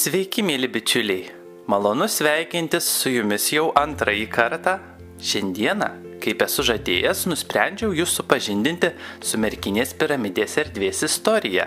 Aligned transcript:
Sveiki, 0.00 0.40
mėly 0.40 0.68
bičiuliai. 0.72 1.26
Malonu 1.68 2.06
sveikintis 2.08 2.86
su 2.88 3.10
jumis 3.12 3.50
jau 3.52 3.66
antrąjį 3.76 4.28
kartą. 4.32 4.78
Šiandieną, 5.20 5.88
kaip 6.24 6.40
esu 6.46 6.64
žadėjęs, 6.64 7.26
nusprendžiau 7.28 7.90
jūs 7.98 8.14
supažindinti 8.16 8.94
su 9.20 9.36
Merkinės 9.42 9.90
piramidės 10.00 10.54
erdvės 10.62 11.02
istorija. 11.04 11.66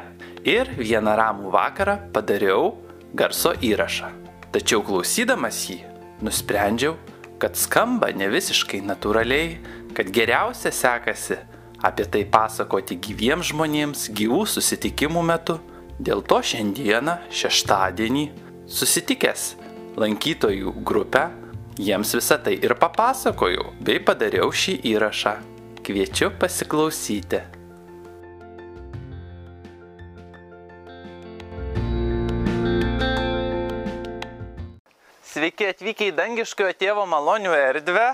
Ir 0.49 0.71
vieną 0.79 1.13
ramų 1.19 1.51
vakarą 1.53 1.99
padariau 2.15 2.71
garso 3.13 3.51
įrašą. 3.69 4.09
Tačiau 4.55 4.81
klausydamas 4.87 5.59
jį, 5.69 5.77
nusprendžiau, 6.25 6.95
kad 7.37 7.59
skamba 7.59 8.09
ne 8.17 8.31
visiškai 8.33 8.81
natūraliai, 8.87 9.59
kad 9.93 10.09
geriausia 10.09 10.73
sekasi 10.73 11.37
apie 11.85 12.09
tai 12.09 12.25
pasakoti 12.33 12.97
gyviems 12.97 13.53
žmonėms 13.53 14.07
gyvų 14.09 14.41
susitikimų 14.55 15.21
metu. 15.29 15.59
Dėl 16.01 16.23
to 16.25 16.39
šiandieną, 16.41 17.19
šeštadienį, 17.29 18.23
susitikęs 18.65 19.53
lankytojų 20.01 20.73
grupę, 20.81 21.27
jiems 21.77 22.15
visą 22.17 22.39
tai 22.41 22.55
ir 22.57 22.73
papasakojau, 22.81 23.73
bei 23.77 23.99
padariau 24.01 24.49
šį 24.49 24.79
įrašą. 24.93 25.35
Kviečiu 25.83 26.31
pasiklausyti. 26.39 27.43
Sveiki 35.33 35.67
atvykę 35.67 36.07
į 36.09 36.15
dangiškojo 36.17 36.73
tėvo 36.79 37.05
malonių 37.09 37.53
erdvę, 37.57 38.13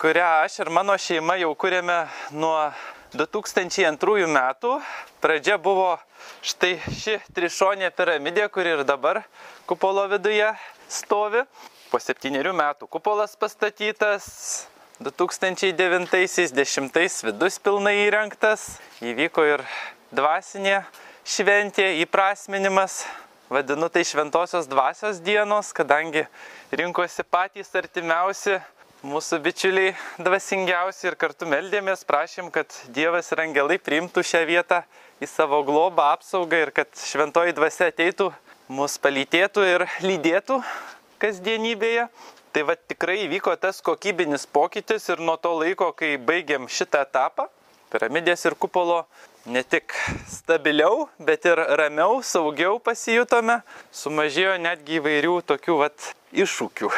kurią 0.00 0.26
aš 0.46 0.60
ir 0.64 0.70
mano 0.72 0.96
šeima 0.98 1.36
jau 1.38 1.52
kūrėme 1.58 2.06
nuo 2.34 2.70
2002 3.16 4.28
metų. 4.28 4.76
Pradžia 5.24 5.56
buvo 5.58 5.96
štai 6.44 6.76
ši 6.84 7.16
trišonė 7.34 7.90
piramidė, 7.96 8.48
kuri 8.52 8.68
ir 8.76 8.84
dabar 8.84 9.22
kupolo 9.68 10.08
viduje 10.10 10.52
stovi. 10.92 11.42
Po 11.90 11.98
septyniarių 12.02 12.52
metų 12.56 12.86
kupolas 12.90 13.36
pastatytas, 13.38 14.66
2009-2010 15.00 17.24
vidus 17.28 17.58
pilnai 17.62 17.96
įrengtas, 18.06 18.80
įvyko 19.04 19.44
ir 19.48 19.62
dvasinė 20.12 20.84
šventė, 21.26 21.86
įprasminimas, 22.04 23.06
vadinu 23.52 23.88
tai 23.92 24.04
šventosios 24.08 24.66
dvasios 24.68 25.20
dienos, 25.24 25.72
kadangi 25.72 26.26
rinkosi 26.74 27.22
patys 27.28 27.74
artimiausi 27.78 28.60
mūsų 29.04 29.38
bičiuliai 29.44 29.92
dvasingiausi 30.22 31.10
ir 31.10 31.16
kartu 31.20 31.48
meldėmės, 31.48 32.04
prašym, 32.08 32.48
kad 32.54 32.72
Dievas 32.94 33.28
ir 33.32 33.42
angelai 33.44 33.76
priimtų 33.82 34.24
šią 34.24 34.44
vietą 34.48 34.82
į 35.20 35.28
savo 35.28 35.62
globą, 35.66 36.12
apsaugą 36.16 36.62
ir 36.64 36.72
kad 36.76 36.88
šventoji 36.96 37.56
dvasia 37.56 37.90
ateitų, 37.92 38.30
mus 38.72 38.96
palytėtų 39.02 39.66
ir 39.68 39.86
lydėtų 40.04 40.62
kasdienybėje. 41.22 42.08
Tai 42.56 42.62
va 42.64 42.76
tikrai 42.76 43.18
įvyko 43.26 43.52
tas 43.60 43.82
kokybinis 43.84 44.46
pokytis 44.48 45.10
ir 45.12 45.20
nuo 45.20 45.36
to 45.36 45.52
laiko, 45.60 45.90
kai 45.92 46.14
baigiam 46.16 46.64
šitą 46.72 47.04
etapą, 47.04 47.50
piramidės 47.92 48.46
ir 48.48 48.56
kupolo 48.56 49.02
ne 49.46 49.60
tik 49.62 49.92
stabiliau, 50.30 51.04
bet 51.20 51.44
ir 51.44 51.60
ramiau, 51.78 52.22
saugiau 52.24 52.80
pasijutome, 52.80 53.60
sumažėjo 53.92 54.56
netgi 54.64 54.98
įvairių 55.02 55.38
tokių 55.52 55.80
vat 55.84 56.12
iššūkių, 56.32 56.90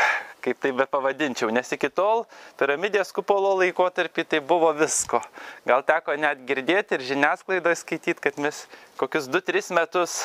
kaip 0.48 0.60
tai 0.64 0.72
be 0.72 0.86
pavadinčiau, 0.88 1.52
nes 1.52 1.68
iki 1.76 1.90
tol 1.92 2.24
piramidės 2.60 3.12
kupolo 3.12 3.52
laikotarpį 3.60 4.24
tai 4.32 4.40
buvo 4.40 4.72
visko. 4.76 5.20
Gal 5.68 5.84
teko 5.84 6.16
net 6.16 6.40
girdėti 6.48 6.96
ir 6.96 7.04
žiniasklaidoje 7.12 7.82
skaityti, 7.82 8.20
kad 8.24 8.40
mes 8.40 8.64
kokius 9.00 9.28
2-3 9.28 9.74
metus 9.76 10.22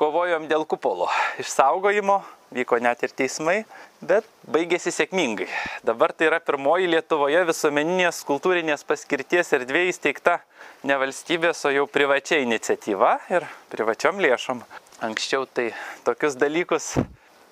kovojom 0.00 0.48
dėl 0.50 0.66
kupolo 0.66 1.06
išsaugojimo, 1.38 2.18
vyko 2.52 2.80
net 2.82 3.04
ir 3.06 3.14
teismai, 3.14 3.62
bet 4.02 4.26
baigėsi 4.50 4.90
sėkmingai. 4.92 5.46
Dabar 5.86 6.12
tai 6.12 6.26
yra 6.32 6.42
pirmoji 6.42 6.90
Lietuvoje 6.90 7.44
visuomeninės 7.48 8.24
kultūrinės 8.26 8.82
paskirties 8.88 9.54
erdvė 9.54 9.86
įsteigta 9.92 10.40
ne 10.88 10.98
valstybės, 10.98 11.62
o 11.68 11.72
jau 11.72 11.86
privačia 11.86 12.42
iniciatyva 12.42 13.14
ir 13.30 13.46
privačiom 13.70 14.18
lėšom. 14.26 14.64
Anksčiau 15.06 15.46
tai 15.46 15.70
tokius 16.06 16.34
dalykus 16.38 16.96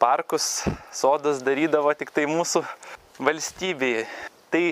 parkus, 0.00 0.64
sodas 0.92 1.44
darydavo 1.44 1.92
tik 1.98 2.12
tai 2.16 2.26
mūsų 2.30 2.64
valstybėje. 3.20 4.06
Tai, 4.50 4.62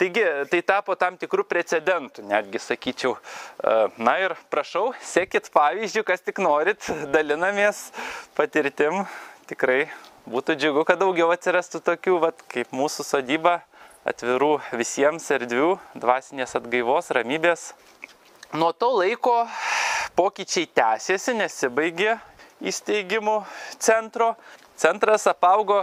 taigi, 0.00 0.22
tai 0.50 0.58
tapo 0.66 0.96
tam 0.98 1.14
tikrų 1.20 1.44
precedentų, 1.46 2.24
netgi 2.26 2.58
sakyčiau. 2.58 3.12
E, 3.14 3.74
na 4.02 4.16
ir 4.18 4.34
prašau, 4.50 4.88
sekit 5.06 5.52
pavyzdžių, 5.54 6.02
kas 6.08 6.24
tik 6.26 6.40
norit, 6.42 6.88
dalinamės 7.14 7.92
patirtim. 8.34 9.04
Tikrai 9.46 9.84
būtų 10.26 10.56
džiugu, 10.58 10.82
kad 10.88 10.98
daugiau 11.02 11.30
atsirastų 11.30 11.78
tokių, 11.86 12.16
vat, 12.26 12.42
kaip 12.50 12.74
mūsų 12.74 13.06
sodyba, 13.06 13.60
atvirų 14.08 14.56
visiems 14.74 15.28
erdvių, 15.36 15.76
dvasinės 15.94 16.56
atgaivos, 16.58 17.12
ramybės. 17.14 17.70
Nuo 18.50 18.72
to 18.74 18.90
laiko 18.96 19.44
pokyčiai 20.18 20.66
tęsiasi, 20.74 21.36
nesibaigė 21.38 22.16
įsteigimų 22.66 23.36
centro 23.78 24.34
Centras 24.80 25.26
apaugo 25.26 25.82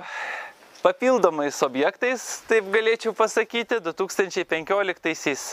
papildomais 0.82 1.60
objektais, 1.62 2.24
taip 2.50 2.66
galėčiau 2.74 3.12
pasakyti. 3.14 3.78
2015-aisiais 3.86 5.44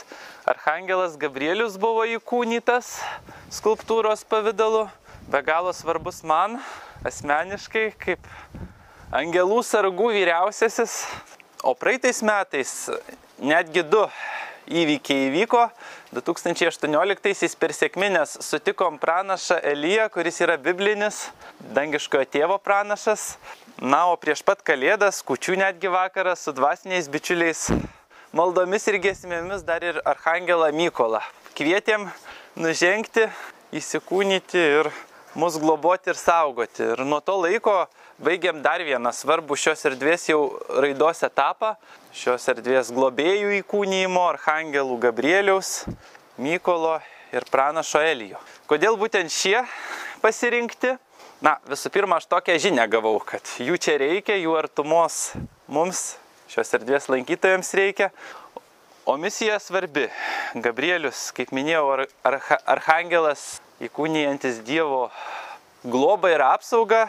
Arhangelas 0.49 1.19
Gabrielius 1.21 1.77
buvo 1.77 2.06
įkūnytas 2.09 2.94
skulptūros 3.53 4.25
pavydalu. 4.32 4.87
Be 5.28 5.43
galo 5.44 5.75
svarbus 5.77 6.22
man 6.25 6.56
asmeniškai 7.05 7.84
kaip 8.00 8.25
angelų 9.12 9.61
sargų 9.61 10.09
vyriausiasis. 10.16 11.03
O 11.61 11.76
praeitais 11.76 12.25
metais 12.25 12.72
netgi 13.37 13.84
du 13.84 14.06
įvykiai 14.69 15.28
įvyko. 15.28 15.66
2018-aisiais 16.14 17.56
per 17.58 17.75
sėkminės 17.75 18.38
sutikom 18.44 18.98
pranašą 19.02 19.58
Eliją, 19.72 20.08
kuris 20.14 20.41
yra 20.44 20.56
biblinis 20.60 21.28
dangiškojo 21.75 22.28
tėvo 22.30 22.58
pranašas. 22.62 23.34
Na, 23.82 24.04
o 24.12 24.14
prieš 24.20 24.44
pat 24.47 24.62
kalėdas, 24.62 25.19
kučių 25.26 25.58
netgi 25.58 25.91
vakarą 25.91 26.36
su 26.38 26.54
dvasiniais 26.54 27.10
bičiuliais 27.10 27.66
maldomis 28.34 28.86
ir 28.91 29.00
gesmėmis 29.02 29.64
dar 29.66 29.82
ir 29.82 29.98
Arhangelą 30.06 30.70
Mykolą. 30.75 31.20
Kvietėm 31.58 32.06
nužengti, 32.58 33.26
įsikūnyti 33.75 34.62
ir 34.78 34.91
mus 35.34 35.58
globoti 35.58 36.10
ir 36.12 36.18
saugoti. 36.18 36.82
Ir 36.94 37.04
nuo 37.06 37.20
to 37.20 37.36
laiko 37.42 37.74
baigiam 38.22 38.60
dar 38.62 38.82
vieną 38.84 39.12
svarbų 39.14 39.56
šios 39.58 39.84
erdvės 39.90 40.28
jau 40.30 40.40
raidos 40.82 41.24
etapą. 41.26 41.74
Šios 42.14 42.46
erdvės 42.52 42.92
globėjų 42.94 43.56
įkūnymo 43.60 44.22
Arhangelų 44.34 45.00
Gabrieliaus, 45.02 45.84
Mykolo 46.38 46.98
ir 47.34 47.46
pranašo 47.50 48.02
Elijo. 48.02 48.38
Kodėl 48.70 48.98
būtent 48.98 49.30
šie 49.34 49.60
pasirinkti? 50.22 50.94
Na, 51.44 51.58
visų 51.68 51.90
pirma, 51.92 52.20
aš 52.20 52.28
tokią 52.30 52.54
žinią 52.62 52.86
gavau, 52.88 53.18
kad 53.20 53.44
jų 53.60 53.76
čia 53.82 53.98
reikia, 54.00 54.38
jų 54.38 54.54
artumos 54.56 55.34
mums, 55.66 56.14
šios 56.48 56.70
erdvės 56.78 57.10
lankytojams 57.12 57.74
reikia. 57.76 58.08
O 59.04 59.18
misija 59.20 59.58
svarbi. 59.60 60.06
Gabrielius, 60.54 61.26
kaip 61.36 61.50
minėjau, 61.52 62.06
arha, 62.24 62.56
arhangelas 62.76 63.58
įkūnijantis 63.84 64.62
Dievo 64.64 65.08
globą 65.84 66.30
ir 66.32 66.42
apsaugą. 66.44 67.04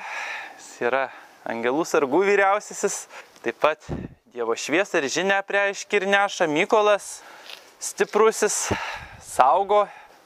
Jis 0.58 0.68
yra 0.88 1.06
angelų 1.48 1.86
sargų 1.88 2.24
vyriausiasis. 2.28 3.06
Taip 3.46 3.60
pat 3.64 3.88
Dievo 4.36 4.58
šviesą 4.60 5.00
ir 5.00 5.08
žinę 5.12 5.38
preiškia 5.48 6.02
ir 6.02 6.08
neša 6.12 6.50
Mykolas, 6.52 7.22
stiprusis, 7.80 8.74
saugo 9.24 9.86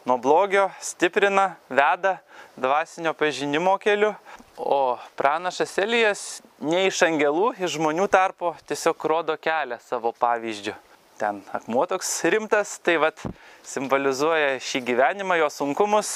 nuo 0.10 0.18
blogio, 0.18 0.70
stiprina, 0.82 1.54
veda 1.70 2.18
dvasinio 2.58 3.14
pažinimo 3.14 3.78
keliu. 3.78 4.16
O 4.58 4.98
pranašas 5.20 5.78
Elijas 5.80 6.28
ne 6.60 6.88
iš 6.90 7.06
angelų, 7.06 7.54
iš 7.62 7.78
žmonių 7.78 8.10
tarpo 8.12 8.56
tiesiog 8.68 9.10
rodo 9.14 9.38
kelią 9.40 9.78
savo 9.86 10.16
pavyzdžių 10.18 10.89
ten 11.20 11.42
akmuo 11.52 11.84
toks 11.86 12.08
rimtas, 12.32 12.78
tai 12.80 12.96
vad 13.02 13.20
simbolizuoja 13.68 14.56
šį 14.64 14.80
gyvenimą, 14.88 15.36
jo 15.42 15.50
sunkumus. 15.52 16.14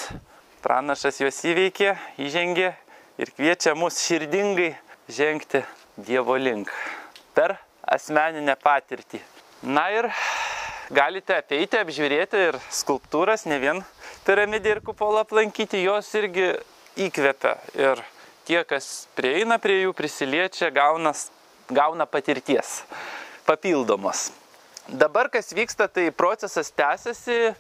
Pranašas 0.64 1.20
juos 1.20 1.42
įveikė, 1.44 1.92
įžengė 2.24 2.70
ir 3.20 3.32
kviečia 3.36 3.74
mus 3.76 4.00
širdingai 4.06 4.72
žengti 5.12 5.60
Dievo 5.94 6.38
link 6.40 6.72
per 7.36 7.58
asmeninę 7.84 8.56
patirtį. 8.64 9.20
Na 9.76 9.90
ir 9.94 10.08
galite 10.90 11.36
apeiti, 11.36 11.78
apžiūrėti 11.78 12.40
ir 12.48 12.60
skulptūras, 12.72 13.44
ne 13.52 13.60
vien 13.60 13.82
piramidį 14.24 14.78
ir 14.78 14.82
kupolą 14.88 15.26
aplankyti, 15.28 15.84
jos 15.84 16.10
irgi 16.16 16.54
įkvepia. 17.10 17.58
Ir 17.76 18.02
tie, 18.48 18.62
kas 18.64 19.10
prieina 19.20 19.60
prie 19.60 19.82
jų, 19.84 19.92
prisiliečia, 20.00 20.72
gauna, 20.74 21.12
gauna 21.70 22.08
patirties 22.08 22.80
papildomos. 23.44 24.32
Dabar 24.88 25.30
kas 25.32 25.54
vyksta, 25.56 25.88
tai 25.88 26.12
procesas 26.12 26.68
tęsiasi 26.76 27.54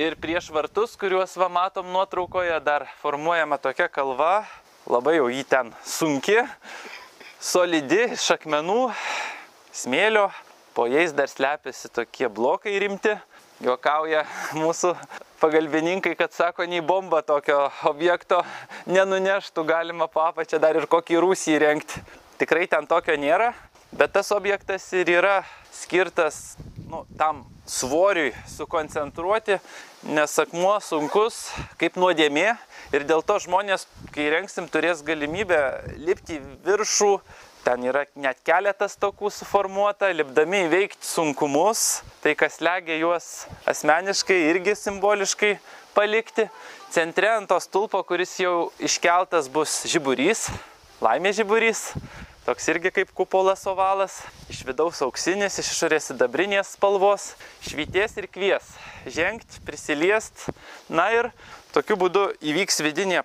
ir 0.00 0.14
prieš 0.16 0.48
vartus, 0.48 0.96
kuriuos 0.96 1.36
va 1.36 1.50
matom 1.52 1.90
nuotraukoje, 1.92 2.56
dar 2.64 2.86
formuojama 3.02 3.58
tokia 3.60 3.88
kalva, 3.92 4.46
labai 4.88 5.18
jau 5.18 5.26
jį 5.28 5.44
ten 5.50 5.74
sunki, 5.84 6.38
solidi, 7.36 8.06
iš 8.16 8.30
akmenų, 8.32 8.88
smėlio, 9.76 10.30
po 10.72 10.86
jais 10.88 11.12
dar 11.12 11.28
slepiasi 11.28 11.92
tokie 11.92 12.32
blokai 12.32 12.78
rimti. 12.80 13.12
Juokauja 13.60 14.24
mūsų 14.56 14.94
pagalbininkai, 15.42 16.14
kad 16.16 16.32
sako, 16.32 16.64
nei 16.64 16.80
bomba 16.80 17.20
tokio 17.20 17.66
objekto 17.90 18.40
nenuneštų, 18.88 19.66
galima 19.68 20.08
papačią 20.08 20.62
dar 20.64 20.80
ir 20.80 20.88
kokį 20.88 21.20
rūsį 21.20 21.58
įrengti. 21.58 22.00
Tikrai 22.40 22.64
ten 22.72 22.88
tokio 22.88 23.20
nėra, 23.20 23.52
bet 23.92 24.16
tas 24.16 24.32
objektas 24.32 24.88
ir 24.96 25.12
yra 25.12 25.42
skirtas 25.76 26.56
nu, 26.90 27.04
tam 27.18 27.44
svoriui 27.66 28.32
sukoncentruoti, 28.50 29.60
nes 30.10 30.32
akmuo 30.42 30.74
sunkus 30.82 31.44
kaip 31.78 31.98
nuodėmė 32.00 32.48
ir 32.96 33.04
dėl 33.06 33.22
to 33.26 33.36
žmonės, 33.44 33.86
kai 34.14 34.26
rengsim, 34.34 34.66
turės 34.66 35.04
galimybę 35.06 35.60
lipti 36.02 36.40
viršų, 36.66 37.12
ten 37.62 37.84
yra 37.86 38.06
net 38.18 38.40
keletas 38.46 38.96
tokų 38.98 39.30
suformuota, 39.36 40.10
lipdami 40.10 40.64
įveikti 40.66 41.06
sunkumus, 41.06 42.00
tai 42.24 42.34
kas 42.38 42.58
legia 42.64 42.98
juos 42.98 43.28
asmeniškai 43.70 44.40
irgi 44.48 44.74
simboliškai 44.80 45.54
palikti. 45.94 46.48
Centre 46.90 47.30
ant 47.36 47.46
to 47.46 47.60
stulpo, 47.62 48.02
kuris 48.02 48.34
jau 48.42 48.72
iškeltas 48.82 49.46
bus 49.52 49.84
žiburys, 49.86 50.48
laimė 51.04 51.30
žiburys, 51.36 51.92
toks 52.50 52.66
irgi 52.66 52.90
kaip 52.90 53.10
kupolas 53.14 53.60
ovalas, 53.70 54.16
iš 54.50 54.64
vidaus 54.66 54.98
auksinis, 55.06 55.60
iš 55.62 55.68
išorės 55.70 56.08
sidabrinės 56.10 56.72
spalvos, 56.74 57.28
švyties 57.62 58.16
ir 58.18 58.26
kvies, 58.26 58.72
žengti, 59.06 59.60
prisiliest, 59.62 60.48
na 60.90 61.04
ir 61.14 61.28
tokiu 61.70 61.94
būdu 62.00 62.24
įvyks 62.42 62.82
vidinė 62.82 63.20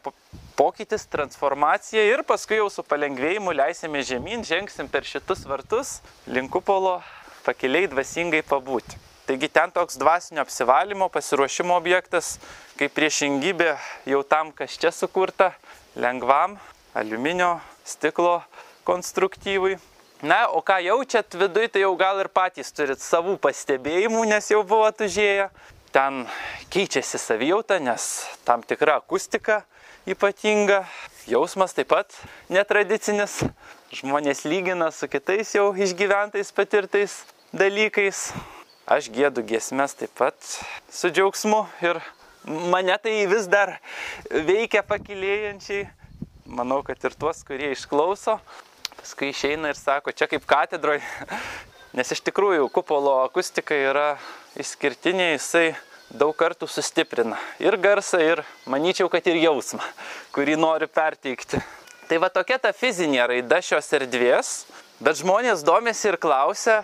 pokytis, 0.54 1.07
transformacija 1.10 2.04
ir 2.06 2.22
paskui 2.27 2.60
jau 2.60 2.68
su 2.69 2.86
palengvėjimu 2.86 3.56
leisime 3.57 4.04
žemyn, 4.06 4.45
žengsim 4.45 4.92
per 4.94 5.10
šitus 5.10 5.42
vartus, 5.50 5.95
link 6.30 6.54
kupolo 6.54 7.00
pakiliai 7.48 7.89
dvasingai 7.89 8.44
pabūti. 8.45 9.01
Taigi 9.25 9.50
ten 9.50 9.74
toks 9.74 9.98
dvasinio 9.98 10.44
apsivalymo, 10.45 11.10
pasiruošimo 11.10 11.74
objektas, 11.74 12.36
kaip 12.77 12.94
priešingybė 12.94 13.74
jau 14.13 14.22
tam, 14.22 14.54
kas 14.54 14.77
čia 14.77 14.94
sukurta, 14.94 15.56
lengvam 15.98 16.60
aliuminio, 16.94 17.56
stiklo 17.89 18.44
konstruktyvui. 18.88 19.78
Na, 20.24 20.46
o 20.48 20.62
ką 20.64 20.80
jaučiat 20.86 21.36
viduje, 21.36 21.70
tai 21.74 21.84
jau 21.84 21.94
gal 22.00 22.22
ir 22.24 22.32
patys 22.32 22.72
turit 22.72 23.02
savų 23.04 23.36
pastebėjimų, 23.44 24.24
nes 24.32 24.48
jau 24.54 24.64
buvot 24.64 25.04
užėję. 25.06 25.50
Ten 25.96 26.26
keičiasi 26.72 27.20
savijauta, 27.20 27.80
nes 27.84 28.26
tam 28.48 28.64
tikra 28.64 28.98
akustika 29.02 29.64
ypatinga, 30.06 30.84
jausmas 31.28 31.74
taip 31.74 31.90
pat 31.90 32.14
netradicinis, 32.54 33.40
žmonės 33.96 34.44
lygina 34.46 34.92
su 34.94 35.10
kitais 35.10 35.56
jau 35.56 35.72
išgyventais 35.74 36.52
patirtais 36.54 37.24
dalykais. 37.56 38.30
Aš 38.86 39.10
gėdu 39.10 39.42
giesmės 39.42 39.98
taip 39.98 40.14
pat 40.20 40.38
su 40.94 41.10
džiaugsmu 41.10 41.64
ir 41.82 41.98
mane 42.46 42.98
tai 43.02 43.24
vis 43.32 43.50
dar 43.50 43.80
veikia 44.30 44.86
pakilėjančiai. 44.86 45.88
Manau, 46.46 46.84
kad 46.86 47.02
ir 47.02 47.16
tuos, 47.18 47.42
kurie 47.42 47.72
išklauso, 47.74 48.38
paskui 49.06 49.30
išeina 49.30 49.69
ir 49.69 49.78
sako, 49.78 50.10
čia 50.18 50.25
kaip 50.25 50.48
katedroje. 50.50 51.04
Nes 51.98 52.10
iš 52.10 52.24
tikrųjų 52.25 52.72
kupolo 52.74 53.19
akustika 53.22 53.78
yra 53.78 54.16
išskirtinė, 54.57 55.36
jisai 55.36 55.75
daug 56.10 56.34
kartų 56.34 56.66
sustiprina 56.66 57.38
ir 57.62 57.78
garsą, 57.78 58.18
ir 58.18 58.42
manyčiau, 58.66 59.06
kad 59.13 59.30
ir 59.30 59.38
jausmą, 59.44 59.86
kurį 60.34 60.57
noriu 60.57 60.90
perteikti. 60.90 61.62
Tai 62.10 62.22
va 62.24 62.31
tokia 62.34 62.57
ta 62.66 62.74
fizinė 62.74 63.28
raida 63.30 63.62
šios 63.62 63.94
erdvės, 63.94 64.52
bet 64.98 65.22
žmonės 65.22 65.62
domėsi 65.66 66.10
ir 66.10 66.18
klausia, 66.18 66.81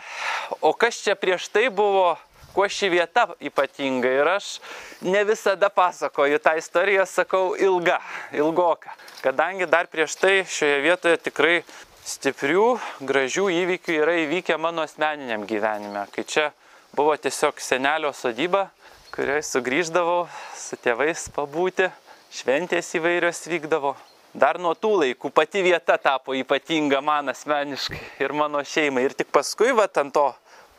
o 0.62 0.76
kas 0.78 1.02
čia 1.02 1.18
prieš 1.18 1.50
tai 1.50 1.72
buvo, 1.74 2.14
kuo 2.54 2.70
ši 2.70 2.94
vieta 3.00 3.32
ypatinga. 3.42 4.18
Ir 4.22 4.36
aš 4.38 4.56
ne 5.02 5.26
visada 5.26 5.74
pasakoju 5.74 6.38
tą 6.38 6.60
istoriją, 6.62 7.10
sakau 7.10 7.56
ilga, 7.58 7.98
ilgoka. 8.30 8.94
Kadangi 9.26 9.70
dar 9.70 9.90
prieš 9.90 10.18
tai 10.22 10.42
šioje 10.46 10.84
vietoje 10.86 11.26
tikrai 11.30 11.64
stiprių, 12.12 12.68
gražių 13.08 13.48
įvykių 13.62 13.96
yra 14.02 14.18
įvykę 14.26 14.58
mano 14.60 14.84
asmeniniam 14.84 15.46
gyvenime, 15.48 16.04
kai 16.12 16.26
čia 16.28 16.50
buvo 16.96 17.16
tiesiog 17.16 17.62
senelio 17.64 18.12
sodyba, 18.16 18.68
kurioje 19.16 19.44
sugrįždavau 19.48 20.26
su 20.58 20.80
tėvais 20.84 21.30
pabūti, 21.36 21.90
šventės 22.36 22.94
įvairios 23.00 23.44
vykdavo. 23.52 23.96
Dar 24.32 24.60
nuo 24.64 24.72
tų 24.80 24.94
laikų 25.02 25.32
pati 25.36 25.64
vieta 25.64 25.98
tapo 26.00 26.36
ypatinga 26.40 27.02
man 27.04 27.32
asmeniškai 27.34 28.00
ir 28.24 28.32
mano 28.32 28.62
šeimai. 28.64 29.04
Ir 29.10 29.16
tik 29.20 29.28
paskui, 29.36 29.74
va, 29.76 29.90
ant 30.00 30.14
to 30.16 30.30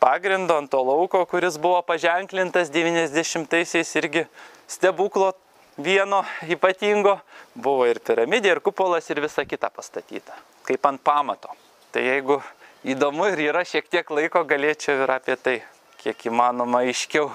pagrindo, 0.01 0.57
ant 0.57 0.71
to 0.73 0.81
lauko, 0.81 1.21
kuris 1.29 1.59
buvo 1.61 1.83
paženklintas 1.85 2.73
90-aisiais 2.73 3.93
irgi 4.01 4.25
stebuklo 4.65 5.31
vieno 5.77 6.23
ypatingo, 6.49 7.19
buvo 7.53 7.85
ir 7.89 8.01
piramidė, 8.01 8.55
ir 8.55 8.61
kupolas, 8.65 9.09
ir 9.13 9.21
visa 9.21 9.45
kita 9.45 9.69
pastatyta, 9.73 10.33
kaip 10.67 10.89
ant 10.89 11.01
pamato. 11.03 11.53
Tai 11.93 12.03
jeigu 12.05 12.39
įdomu 12.83 13.29
ir 13.31 13.45
yra 13.49 13.63
šiek 13.67 13.87
tiek 13.91 14.09
laiko, 14.11 14.43
galėčiau 14.47 15.03
ir 15.05 15.13
apie 15.13 15.37
tai, 15.39 15.55
kiek 16.03 16.27
įmanoma, 16.29 16.83
aiškiau 16.87 17.29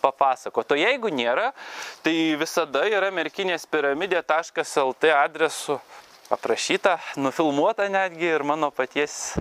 papasakoti. 0.00 0.74
O 0.74 0.80
jeigu 0.80 1.12
nėra, 1.12 1.50
tai 2.04 2.14
visada 2.40 2.86
yra 2.88 3.10
merkinės 3.14 3.66
piramidė.lt 3.70 5.14
adresu 5.14 5.78
aprašyta, 6.30 6.98
nufilmuota 7.20 7.88
netgi 7.90 8.30
ir 8.30 8.46
mano 8.46 8.70
paties 8.70 9.34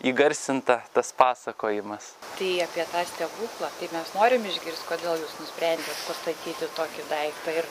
įgarsinta 0.00 0.80
tas 0.94 1.12
pasakojimas. 1.12 2.14
Tai 2.38 2.50
apie 2.64 2.84
tą 2.88 3.04
stebuklą, 3.04 3.68
tai 3.78 3.88
mes 3.92 4.12
norim 4.16 4.46
išgirsti, 4.48 4.86
kodėl 4.88 5.20
jūs 5.20 5.34
nusprendėt 5.42 6.04
pastatyti 6.08 6.70
tokį 6.78 7.04
daiktą 7.10 7.56
ir, 7.60 7.68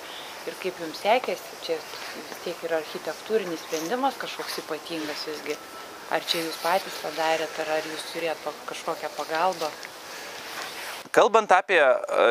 ir 0.47 0.57
kaip 0.63 0.79
jums 0.79 1.03
sekėsi, 1.03 1.59
čia 1.65 1.77
vis 1.79 2.41
tiek 2.45 2.65
yra 2.67 2.79
architektūrinis 2.79 3.63
sprendimas 3.65 4.17
kažkoks 4.21 4.61
ypatingas 4.63 5.27
visgi. 5.31 5.57
Ar 6.09 6.25
čia 6.25 6.41
jūs 6.41 6.57
patys 6.63 6.95
padarėt, 7.03 7.53
ar, 7.61 7.75
ar 7.77 7.85
jūs 7.85 8.07
turėjot 8.13 8.47
kažkokią 8.71 9.11
pagalbą? 9.17 9.69
Kalbant 11.11 11.51
apie 11.51 11.81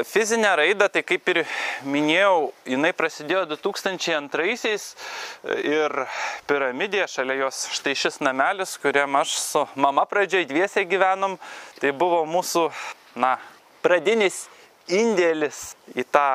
fizinę 0.06 0.56
raidą, 0.56 0.87
tai 0.88 1.02
kaip 1.02 1.26
ir 1.32 1.40
minėjau, 1.82 2.52
jinai 2.66 2.92
prasidėjo 2.94 3.40
2002-aisiais 3.50 4.85
ir 5.66 5.94
piramidė, 6.47 7.02
šalia 7.11 7.40
jos 7.40 7.64
štai 7.75 7.97
šis 7.99 8.21
namelis, 8.23 8.76
kuriam 8.78 9.18
aš 9.18 9.35
su 9.42 9.64
mama 9.75 10.06
pradžioj 10.06 10.47
dviesiai 10.47 10.87
gyvenom, 10.87 11.35
tai 11.83 11.90
buvo 11.90 12.23
mūsų, 12.30 12.68
na, 13.18 13.35
pradinis 13.83 14.44
indėlis 14.87 15.73
į 15.99 16.06
tą 16.14 16.28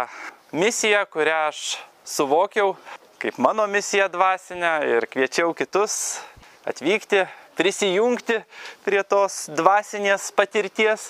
misiją, 0.54 1.06
kurią 1.10 1.40
aš 1.50 1.64
suvokiau 2.06 2.76
kaip 3.24 3.38
mano 3.38 3.64
misija 3.68 4.10
dvasinę 4.12 4.72
ir 4.84 5.06
kviečiau 5.08 5.54
kitus 5.56 6.20
atvykti, 6.68 7.22
prisijungti 7.56 8.42
prie 8.84 9.00
tos 9.08 9.46
dvasinės 9.48 10.28
patirties. 10.36 11.08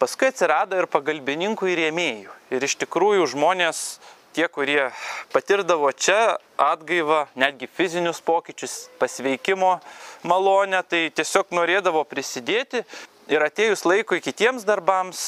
Paskui 0.00 0.32
atsirado 0.32 0.74
ir 0.74 0.88
pagalbininkų 0.90 1.70
ir 1.70 1.80
rėmėjų. 1.84 2.34
Ir 2.50 2.66
iš 2.66 2.74
tikrųjų 2.82 3.28
žmonės, 3.36 4.00
tie, 4.34 4.48
kurie 4.50 4.90
patirdavo 5.30 5.92
čia 5.94 6.40
atgaivą, 6.58 7.28
netgi 7.38 7.70
fizinius 7.70 8.18
pokyčius, 8.18 8.88
pasveikimo 8.98 9.76
malonę, 10.26 10.82
tai 10.82 11.06
tiesiog 11.14 11.54
norėdavo 11.54 12.02
prisidėti 12.10 12.82
ir 13.30 13.46
atėjus 13.46 13.86
laikui 13.86 14.18
kitiems 14.26 14.66
darbams 14.66 15.22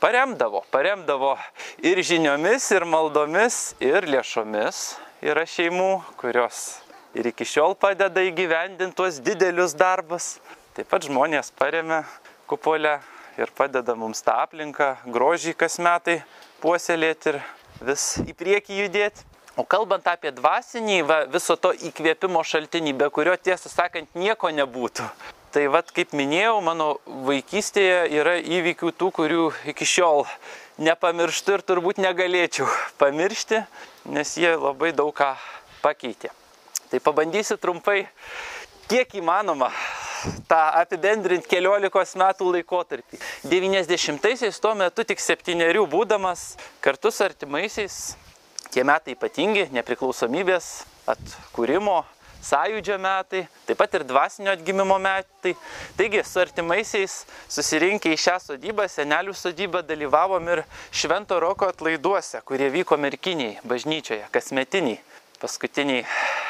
paremdavo. 0.00 0.64
Paremdavo 0.72 1.36
ir 1.84 2.00
žiniomis, 2.02 2.70
ir 2.74 2.86
maldomis, 2.88 3.74
ir 3.82 4.06
lėšomis. 4.08 4.82
Yra 5.24 5.42
šeimų, 5.50 5.92
kurios 6.20 6.78
ir 7.18 7.28
iki 7.32 7.46
šiol 7.48 7.74
padeda 7.78 8.22
įgyvendinti 8.22 8.96
tuos 8.96 9.18
didelius 9.24 9.74
darbus. 9.78 10.36
Taip 10.76 10.90
pat 10.90 11.06
žmonės 11.08 11.50
paremia 11.58 12.04
kupolę 12.50 12.98
ir 13.38 13.50
padeda 13.56 13.96
mums 13.98 14.22
tą 14.22 14.36
aplinką, 14.44 14.94
grožį 15.10 15.56
kas 15.58 15.78
metai 15.82 16.20
puoselėti 16.62 17.32
ir 17.32 17.40
vis 17.90 18.04
į 18.22 18.34
priekį 18.38 18.84
judėti. 18.84 19.26
O 19.58 19.64
kalbant 19.66 20.06
apie 20.06 20.30
dvasinį, 20.30 21.00
va, 21.02 21.18
viso 21.26 21.56
to 21.58 21.72
įkvėpimo 21.74 22.44
šaltinį, 22.46 22.94
be 23.00 23.08
kurio 23.10 23.34
tiesą 23.34 23.72
sakant 23.72 24.14
nieko 24.14 24.52
nebūtų. 24.54 25.06
Tai 25.48 25.62
vad, 25.72 25.88
kaip 25.96 26.10
minėjau, 26.12 26.58
mano 26.60 26.86
vaikystėje 27.24 28.02
yra 28.18 28.34
įvykių 28.36 28.90
tų, 29.00 29.06
kurių 29.16 29.44
iki 29.72 29.86
šiol 29.88 30.26
nepamirštu 30.84 31.54
ir 31.56 31.64
turbūt 31.64 32.00
negalėčiau 32.04 32.66
pamiršti, 33.00 33.62
nes 34.12 34.34
jie 34.36 34.50
labai 34.60 34.90
daug 34.92 35.14
ką 35.16 35.30
pakeitė. 35.80 36.28
Tai 36.92 37.00
pabandysiu 37.00 37.56
trumpai, 37.56 38.02
kiek 38.92 39.16
įmanoma, 39.22 39.70
tą 40.52 40.60
apibendrinti 40.82 41.48
keliolikos 41.48 42.12
metų 42.20 42.52
laikotarpį. 42.58 43.22
90-aisiais 43.48 44.60
tuo 44.60 44.74
metu 44.76 45.06
tik 45.08 45.24
septyniarių 45.24 45.86
būdamas 45.88 46.58
kartu 46.84 47.08
su 47.08 47.24
artimaisiais, 47.24 48.18
tie 48.68 48.84
metai 48.84 49.16
ypatingi, 49.16 49.70
nepriklausomybės 49.72 50.70
atkūrimo 51.08 52.02
sąjūdžio 52.44 52.98
metai, 53.02 53.44
taip 53.66 53.78
pat 53.80 53.94
ir 53.98 54.04
dvasinio 54.06 54.52
atgimimo 54.54 54.98
metai. 55.02 55.54
Taigi 55.98 56.22
su 56.24 56.40
artimaisiais 56.42 57.20
susirinkę 57.50 58.12
į 58.14 58.18
šią 58.20 58.38
sodybą, 58.46 58.88
senelių 58.90 59.34
sodybą, 59.36 59.82
dalyvavom 59.86 60.50
ir 60.54 60.64
Švento 60.94 61.40
Roko 61.42 61.68
atlaiduose, 61.68 62.42
kurie 62.48 62.70
vyko 62.74 62.98
merkiniai 63.00 63.58
bažnyčioje, 63.68 64.26
kasmetiniai, 64.34 65.00
paskutiniai 65.42 66.04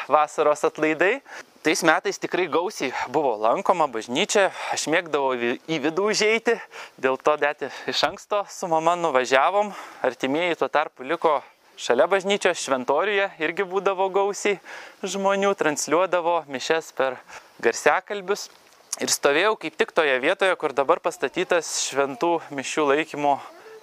vasaros 0.09 0.64
atlaidai. 0.68 1.18
Tais 1.62 1.83
metais 1.83 2.21
tikrai 2.23 2.47
gausiai 2.47 2.92
buvo 3.11 3.35
lankoma 3.42 3.88
bažnyčia, 3.90 4.47
aš 4.73 4.87
mėgdavau 4.92 5.35
į 5.66 5.80
vidų 5.85 6.04
užeiti, 6.12 6.54
dėl 7.02 7.18
to 7.18 7.35
net 7.42 7.66
iš 7.90 8.04
anksto 8.07 8.45
su 8.49 8.71
mama 8.71 8.95
nuvažiavom, 8.97 9.75
artimieji 10.07 10.61
tuo 10.61 10.71
tarpu 10.71 11.02
liko 11.02 11.40
šalia 11.78 12.08
bažnyčios 12.11 12.58
šventoriuje, 12.58 13.28
irgi 13.38 13.64
būdavo 13.68 14.08
gausiai 14.11 14.58
žmonių, 15.06 15.52
transliuodavo 15.58 16.40
mišes 16.50 16.90
per 16.99 17.18
garsiakalbius. 17.62 18.49
Ir 18.99 19.12
stovėjau 19.14 19.54
kaip 19.62 19.76
tik 19.78 19.94
toje 19.94 20.16
vietoje, 20.18 20.56
kur 20.58 20.75
dabar 20.75 20.99
pastatytas 20.99 21.70
šventų 21.87 22.32
mišių 22.50 22.88
laikymo 22.90 23.37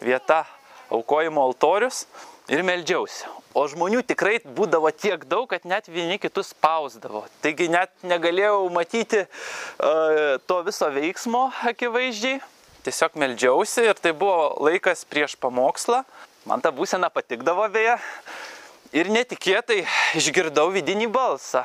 vieta, 0.04 0.44
aukojimo 0.92 1.46
altorius 1.48 2.04
ir 2.52 2.66
meldžiausi. 2.68 3.30
O 3.56 3.64
žmonių 3.72 4.04
tikrai 4.04 4.42
būdavo 4.44 4.92
tiek 4.92 5.24
daug, 5.32 5.48
kad 5.48 5.64
net 5.64 5.88
vieni 5.88 6.20
kitus 6.20 6.52
spausdavo. 6.52 7.24
Taigi 7.40 7.70
net 7.72 7.94
negalėjau 8.04 8.68
matyti 8.76 9.24
uh, 9.24 10.36
to 10.44 10.60
viso 10.68 10.92
veiksmo 10.92 11.48
akivaizdžiai. 11.72 12.42
Tiesiog 12.86 13.16
meldžiausi 13.18 13.88
ir 13.88 13.98
tai 13.98 14.12
buvo 14.14 14.52
laikas 14.68 15.08
prieš 15.10 15.40
pamokslą. 15.40 16.04
Man 16.46 16.62
ta 16.62 16.70
būsena 16.70 17.10
patikdavo 17.10 17.66
beje. 17.74 17.96
Ir 18.94 19.08
netikėtai 19.10 19.80
išgirdau 20.20 20.68
vidinį 20.76 21.08
balsą. 21.10 21.64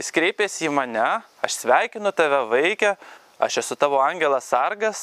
Jis 0.00 0.08
kreipėsi 0.08 0.70
į 0.70 0.72
mane, 0.72 1.04
aš 1.44 1.58
sveikinu 1.60 2.14
tave 2.16 2.38
vaikę, 2.48 2.94
aš 3.36 3.58
esu 3.60 3.76
tavo 3.76 4.00
angelas 4.00 4.48
sargas, 4.48 5.02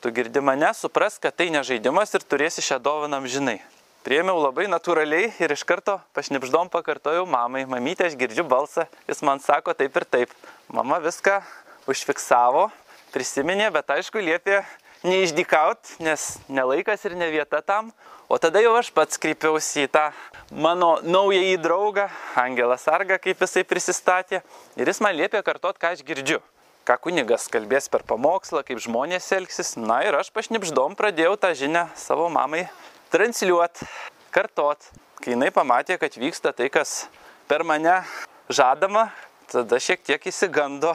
tu 0.00 0.08
girdi 0.16 0.40
mane, 0.40 0.72
supras, 0.72 1.20
kad 1.20 1.36
tai 1.36 1.50
ne 1.52 1.60
žaidimas 1.60 2.16
ir 2.16 2.24
turėsi 2.24 2.64
šią 2.64 2.80
dovaną 2.80 3.20
žinai. 3.28 3.58
Priemiau 4.00 4.40
labai 4.40 4.64
natūraliai 4.72 5.28
ir 5.44 5.52
iš 5.52 5.66
karto 5.68 5.98
pašnipždom 6.16 6.72
pakartojau 6.72 7.26
mamai, 7.28 7.66
mamytė, 7.68 8.08
aš 8.08 8.16
girdžiu 8.16 8.48
balsą, 8.48 8.88
jis 9.04 9.20
man 9.20 9.44
sako 9.44 9.76
taip 9.76 9.92
ir 10.00 10.08
taip. 10.08 10.32
Mama 10.72 11.02
viską 11.04 11.42
užfiksavo, 11.84 12.70
prisiminė, 13.12 13.68
bet 13.76 13.92
aišku 13.92 14.24
liepė 14.24 14.62
neišdykaut, 15.06 15.96
nes 16.04 16.38
nelaikas 16.48 17.04
ir 17.08 17.16
ne 17.16 17.30
vieta 17.32 17.60
tam. 17.64 17.90
O 18.30 18.38
tada 18.38 18.60
jau 18.62 18.76
aš 18.78 18.92
pats 18.94 19.18
kreipiausi 19.18 19.86
į 19.86 19.90
tą 19.90 20.04
mano 20.52 20.98
naująjį 21.02 21.56
draugą, 21.62 22.06
Angelą 22.38 22.76
Sargą, 22.78 23.18
kaip 23.22 23.40
jisai 23.42 23.64
prisistatė. 23.66 24.42
Ir 24.78 24.90
jis 24.90 25.00
man 25.02 25.16
liepė 25.18 25.42
kartot, 25.46 25.80
ką 25.80 25.94
aš 25.96 26.04
girdžiu. 26.06 26.38
Ką 26.86 26.96
kunigas 27.02 27.48
kalbės 27.52 27.90
per 27.92 28.04
pamokslą, 28.06 28.62
kaip 28.66 28.80
žmonės 28.82 29.26
elgsis. 29.36 29.74
Na 29.80 30.00
ir 30.06 30.16
aš 30.16 30.30
pašnipždom 30.36 30.96
pradėjau 30.98 31.36
tą 31.40 31.52
žinią 31.58 31.88
savo 31.98 32.28
mamai 32.32 32.68
transliuot, 33.10 33.82
kartot. 34.30 34.90
Kai 35.20 35.34
jinai 35.34 35.50
pamatė, 35.52 35.98
kad 36.00 36.14
vyksta 36.16 36.54
tai, 36.56 36.70
kas 36.72 37.08
per 37.50 37.66
mane 37.66 37.98
žadama, 38.48 39.10
tada 39.50 39.80
šiek 39.82 40.00
tiek 40.06 40.30
įsigando 40.30 40.94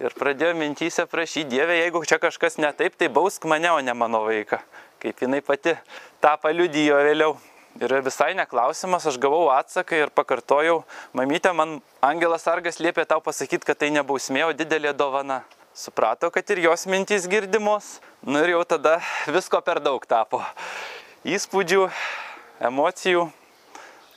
ir 0.00 0.16
pradėjo 0.16 0.54
mintysę 0.58 1.06
prašyti 1.10 1.50
Dievę, 1.52 1.76
jeigu 1.82 2.02
čia 2.08 2.18
kažkas 2.22 2.58
ne 2.58 2.72
taip, 2.76 2.96
tai 2.96 3.10
bausk 3.12 3.44
mane, 3.44 3.70
o 3.72 3.80
ne 3.84 3.94
mano 3.94 4.24
vaiką. 4.26 4.60
Kaip 5.00 5.22
jinai 5.24 5.40
pati 5.44 5.76
tą 6.20 6.34
paliudijo 6.40 6.98
vėliau. 7.04 7.36
Ir 7.80 7.94
visai 8.02 8.32
neklausimas, 8.34 9.06
aš 9.06 9.16
gavau 9.22 9.46
atsaką 9.54 10.00
ir 10.00 10.10
pakartojau, 10.10 10.80
mamytė, 11.14 11.52
man 11.54 11.78
Angelas 12.02 12.48
Argas 12.50 12.80
liepė 12.82 13.06
tau 13.06 13.22
pasakyti, 13.22 13.62
kad 13.68 13.78
tai 13.78 13.92
nebausmė, 13.94 14.42
o 14.48 14.52
didelė 14.56 14.90
dovana. 14.96 15.44
Suprato, 15.70 16.32
kad 16.34 16.50
ir 16.50 16.64
jos 16.64 16.82
mintys 16.90 17.28
girdimos, 17.30 18.00
nu 18.26 18.42
ir 18.42 18.56
jau 18.56 18.64
tada 18.74 18.98
visko 19.30 19.62
per 19.62 19.78
daug 19.80 20.02
tapo 20.02 20.42
įspūdžių, 21.24 21.86
emocijų. 22.64 23.28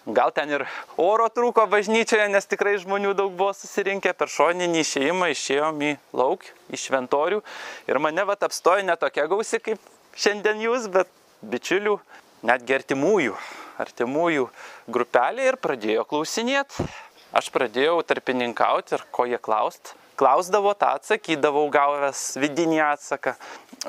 Gal 0.04 0.34
ten 0.36 0.50
ir 0.52 0.66
oro 1.00 1.30
trūko 1.32 1.64
bažnyčioje, 1.72 2.26
nes 2.28 2.48
tikrai 2.52 2.74
žmonių 2.82 3.14
daug 3.16 3.32
buvo 3.40 3.54
susirinkę. 3.56 4.12
Per 4.20 4.28
šoninį 4.28 4.82
išėjimą 4.84 5.30
išėjom 5.32 5.80
į 5.80 5.92
lauk, 6.20 6.44
į 6.68 6.80
šventorių. 6.82 7.40
Ir 7.88 8.00
mane 8.04 8.26
vat 8.28 8.44
apstojo 8.44 8.84
ne 8.84 8.98
tokia 9.00 9.30
gausi 9.32 9.62
kaip 9.64 9.80
šiandien 10.20 10.60
jūs, 10.66 10.90
bet 10.92 11.08
bičiulių, 11.40 11.96
net 12.44 12.68
gertimųjų, 12.68 13.38
artimųjų 13.80 14.50
grupelė 14.92 15.48
ir 15.54 15.60
pradėjo 15.64 16.04
klausinėti. 16.12 16.84
Aš 17.32 17.48
pradėjau 17.56 18.02
tarpininkauti 18.04 18.98
ir 18.98 19.08
ko 19.08 19.24
jie 19.26 19.40
klaust. 19.40 19.96
Klausdavo, 20.20 20.76
tą 20.78 20.92
atsakydavau, 21.00 21.64
gavęs 21.74 22.36
vidinį 22.44 22.84
atsaką. 22.92 23.38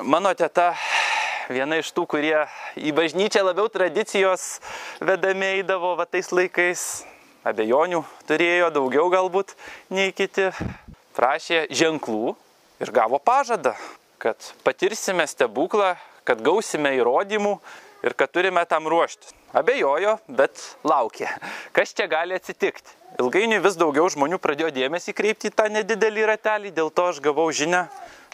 Mano 0.07 0.31
teta 0.33 0.71
viena 1.49 1.79
iš 1.81 1.91
tų, 1.95 2.05
kurie 2.09 2.45
į 2.79 2.93
bažnyčią 2.95 3.43
labiau 3.45 3.69
tradicijos 3.71 4.59
vedami 5.03 5.59
eidavo 5.59 5.93
va 5.99 6.07
tais 6.09 6.31
laikais, 6.33 7.05
abejonių 7.45 8.01
turėjo 8.29 8.71
daugiau 8.73 9.09
galbūt 9.13 9.53
nei 9.93 10.13
kiti, 10.15 10.49
prašė 11.17 11.65
ženklų 11.69 12.35
ir 12.81 12.91
gavo 12.95 13.19
pažadą, 13.21 13.75
kad 14.21 14.51
patirsime 14.65 15.27
stebuklą, 15.29 15.95
kad 16.25 16.41
gausime 16.41 16.95
įrodymų 16.97 17.59
ir 18.05 18.15
kad 18.17 18.33
turime 18.33 18.65
tam 18.69 18.89
ruoštis. 18.89 19.33
Abejojo, 19.55 20.17
bet 20.27 20.59
laukė, 20.83 21.29
kas 21.71 21.93
čia 21.95 22.09
gali 22.11 22.35
atsitikti. 22.35 22.91
Ilgainiui 23.21 23.61
vis 23.63 23.77
daugiau 23.79 24.09
žmonių 24.11 24.41
pradėjo 24.43 24.73
dėmesį 24.75 25.13
kreipti 25.15 25.47
į 25.47 25.55
tą 25.55 25.69
nedidelį 25.71 26.25
ratelį, 26.27 26.73
dėl 26.75 26.91
to 26.91 27.05
aš 27.13 27.21
gavau 27.23 27.47
žinę 27.55 27.85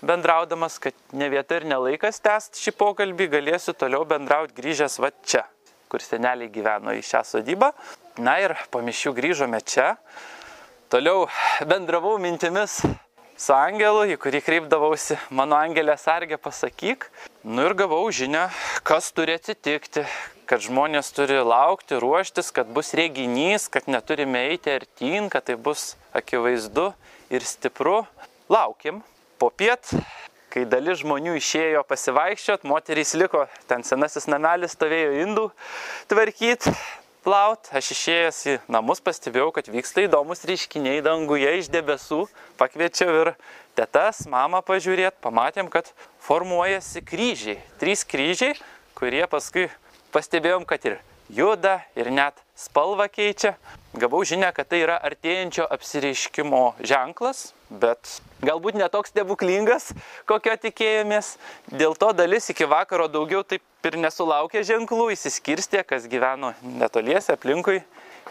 bendraudamas, 0.01 0.79
kad 0.81 0.93
ne 1.13 1.29
vieta 1.31 1.59
ir 1.59 1.67
nelaikas 1.69 2.21
tęsti 2.23 2.61
šį 2.65 2.73
pokalbį, 2.79 3.29
galėsiu 3.35 3.75
toliau 3.77 4.05
bendrauti 4.09 4.57
grįžęs 4.57 4.97
va 5.01 5.11
čia, 5.25 5.45
kur 5.91 6.03
seneliai 6.03 6.51
gyveno 6.51 6.95
į 6.97 7.03
šią 7.05 7.23
sodybą. 7.33 7.71
Na 8.21 8.39
ir 8.43 8.55
po 8.73 8.81
mišių 8.83 9.13
grįžome 9.17 9.61
čia. 9.63 9.93
Toliau 10.91 11.29
bendravau 11.69 12.17
mintimis 12.19 12.81
su 13.41 13.53
angelu, 13.55 14.03
į 14.11 14.17
kurį 14.21 14.41
kreipdavausi, 14.45 15.15
mano 15.33 15.55
angelė 15.57 15.95
sargė 15.97 16.37
pasakyk. 16.41 17.07
Nu 17.47 17.65
ir 17.69 17.77
gavau 17.79 18.03
žinę, 18.13 18.49
kas 18.85 19.09
turi 19.15 19.37
atsitikti, 19.39 20.03
kad 20.45 20.61
žmonės 20.61 21.13
turi 21.15 21.39
laukti, 21.41 21.95
ruoštis, 22.01 22.51
kad 22.53 22.69
bus 22.75 22.91
reginys, 22.97 23.69
kad 23.71 23.87
neturime 23.87 24.43
eiti 24.51 24.75
artyn, 24.75 25.31
kad 25.31 25.47
tai 25.47 25.55
bus 25.55 25.95
akivaizdu 26.13 26.91
ir 27.31 27.47
stipru. 27.47 28.01
Laukim. 28.51 28.99
Po 29.41 29.47
piet, 29.49 29.87
kai 30.53 30.67
dalis 30.69 30.99
žmonių 30.99 31.31
išėjo 31.39 31.79
pasivaikščiot, 31.89 32.61
moterys 32.69 33.15
liko, 33.17 33.47
ten 33.65 33.81
senasis 33.81 34.27
namelis 34.29 34.75
stovėjo 34.75 35.15
indų 35.23 35.45
tvarkyti, 36.11 36.69
plaut, 37.25 37.71
aš 37.73 37.89
išėjęs 37.95 38.41
į 38.51 38.53
namus 38.69 39.01
pastebėjau, 39.01 39.47
kad 39.55 39.71
vyksta 39.73 40.05
įdomus 40.05 40.45
reiškiniai 40.45 41.01
danguje 41.01 41.55
iš 41.57 41.71
debesų, 41.73 42.27
pakviečiau 42.61 43.17
ir 43.23 43.31
tetas, 43.73 44.27
mamą 44.29 44.61
pažiūrėti, 44.67 45.17
pamatėm, 45.25 45.73
kad 45.73 45.89
formuojasi 46.27 47.01
kryžiai, 47.01 47.57
trys 47.81 48.05
kryžiai, 48.05 48.53
kurie 48.93 49.25
paskui 49.25 49.71
pastebėjom, 50.13 50.69
kad 50.69 50.85
ir 50.85 51.01
juda, 51.33 51.79
ir 51.97 52.13
net 52.13 52.37
spalvą 52.61 53.07
keičia. 53.11 53.55
Gavau 53.97 54.21
žinę, 54.27 54.51
kad 54.55 54.69
tai 54.71 54.83
yra 54.85 54.99
artėjančio 55.03 55.65
apsireiškimo 55.75 56.61
ženklas, 56.87 57.51
bet 57.69 58.19
galbūt 58.45 58.77
netoks 58.79 59.11
stebuklingas, 59.11 59.89
kokio 60.29 60.53
tikėjomės. 60.67 61.35
Dėl 61.73 61.97
to 61.99 62.11
dalis 62.15 62.51
iki 62.53 62.69
vakaro 62.69 63.09
daugiau 63.11 63.43
taip 63.43 63.89
ir 63.89 63.97
nesulaukė 63.99 64.63
ženklų, 64.67 65.09
įsiskirstė, 65.15 65.83
kas 65.87 66.07
gyveno 66.11 66.53
netoliese 66.61 67.35
aplinkui 67.35 67.81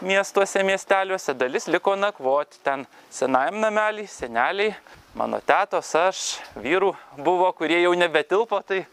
miestuose, 0.01 0.63
miesteliuose, 0.63 1.33
dalis 1.37 1.67
liko 1.67 1.93
nakvoti 1.95 2.59
ten 2.65 2.85
senajam 3.13 3.59
namelį, 3.61 4.07
seneliai, 4.09 4.73
mano 5.17 5.41
tėtos, 5.45 5.91
aš, 5.97 6.23
vyrų 6.57 6.93
buvo, 7.21 7.51
kurie 7.57 7.81
jau 7.83 7.91
nebetilpo, 7.97 8.61
tai 8.65 8.85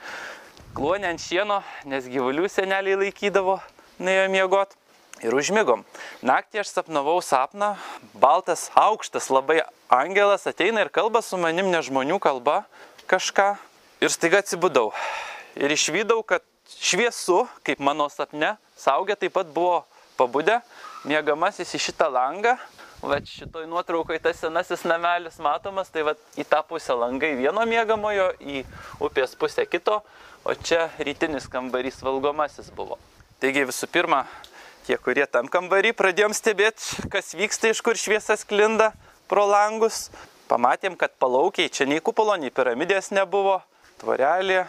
kluonė 0.77 1.13
ant 1.13 1.23
šieno, 1.23 1.63
nes 1.89 2.09
gyvulių 2.11 2.51
seneliai 2.53 2.99
laikydavo, 3.05 3.59
nuėjo 4.03 4.29
miegot. 4.35 4.77
Ir 5.19 5.35
užmigom. 5.35 5.83
Naktį 6.23 6.61
aš 6.63 6.71
sapnavau 6.71 7.17
sapną, 7.25 7.73
baltas, 8.15 8.69
aukštas, 8.79 9.27
labai 9.35 9.65
angelas 9.91 10.47
ateina 10.47 10.85
ir 10.85 10.93
kalba 10.95 11.25
su 11.27 11.35
manim 11.41 11.73
ne 11.73 11.81
žmonių 11.83 12.21
kalba 12.23 12.61
kažką. 13.11 13.57
Ir 13.99 14.13
staiga 14.15 14.39
atsibudau. 14.45 14.93
Ir 15.59 15.75
išvydau, 15.75 16.21
kad 16.23 16.45
šviesu, 16.71 17.49
kaip 17.67 17.83
mano 17.83 18.07
sapne, 18.15 18.55
saugė 18.79 19.17
taip 19.19 19.35
pat 19.35 19.51
buvo 19.51 19.81
pabudę, 20.15 20.61
mėgamasis 21.09 21.75
į 21.75 21.81
šitą 21.89 22.07
langą. 22.15 22.55
Va 23.03 23.19
šitoj 23.23 23.67
nuotraukoje 23.71 24.21
tas 24.23 24.39
senasis 24.43 24.85
namelis 24.87 25.41
matomas, 25.43 25.91
tai 25.91 26.05
va 26.07 26.15
į 26.39 26.47
tą 26.47 26.63
pusę 26.67 26.95
langai 26.99 27.33
vieno 27.39 27.63
mėgamojo, 27.67 28.33
į 28.39 28.63
upės 29.03 29.35
pusę 29.39 29.67
kito, 29.67 29.99
o 30.47 30.55
čia 30.55 30.89
rytinis 31.03 31.51
kambarys 31.51 31.99
valgomasis 32.07 32.71
buvo. 32.75 32.99
Taigi 33.43 33.67
visų 33.67 33.87
pirma, 33.95 34.25
tie, 34.89 34.97
kurie 34.97 35.27
tam 35.29 35.49
kambarį 35.53 35.93
pradėjom 35.97 36.33
stebėti, 36.37 37.09
kas 37.13 37.35
vyksta, 37.37 37.73
iš 37.73 37.83
kur 37.85 37.99
šviesa 38.01 38.39
sklinda, 38.41 38.95
pro 39.29 39.45
langus. 39.49 40.09
Pamatėm, 40.49 40.97
kad 40.97 41.13
palaukiai 41.21 41.69
čia 41.69 41.85
nei 41.85 42.01
kupolo, 42.01 42.33
nei 42.41 42.49
piramidės 42.55 43.11
nebuvo. 43.13 43.59
Tvorelė, 44.01 44.63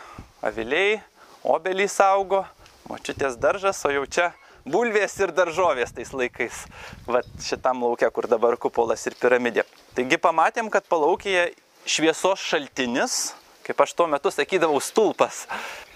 aviliai, 0.43 0.99
obelys 1.47 1.95
augo, 2.03 2.43
močiutės 2.89 3.37
daržas, 3.39 3.79
o 3.87 3.93
jau 3.93 4.03
čia 4.11 4.31
bulvės 4.67 5.15
ir 5.23 5.31
daržovės 5.31 5.95
tais 5.95 6.11
laikais. 6.11 6.65
Vat 7.07 7.29
šitam 7.45 7.85
laukia, 7.85 8.11
kur 8.11 8.27
dabar 8.27 8.59
kupolas 8.59 9.07
ir 9.07 9.15
piramidė. 9.21 9.63
Taigi 9.95 10.19
pamatėm, 10.19 10.67
kad 10.73 10.89
palaukėje 10.91 11.53
šviesos 11.87 12.43
šaltinis, 12.43 13.21
kaip 13.63 13.79
aš 13.85 13.95
tuo 13.95 14.09
metu 14.11 14.33
sakydavau, 14.35 14.81
stulpas. 14.83 15.45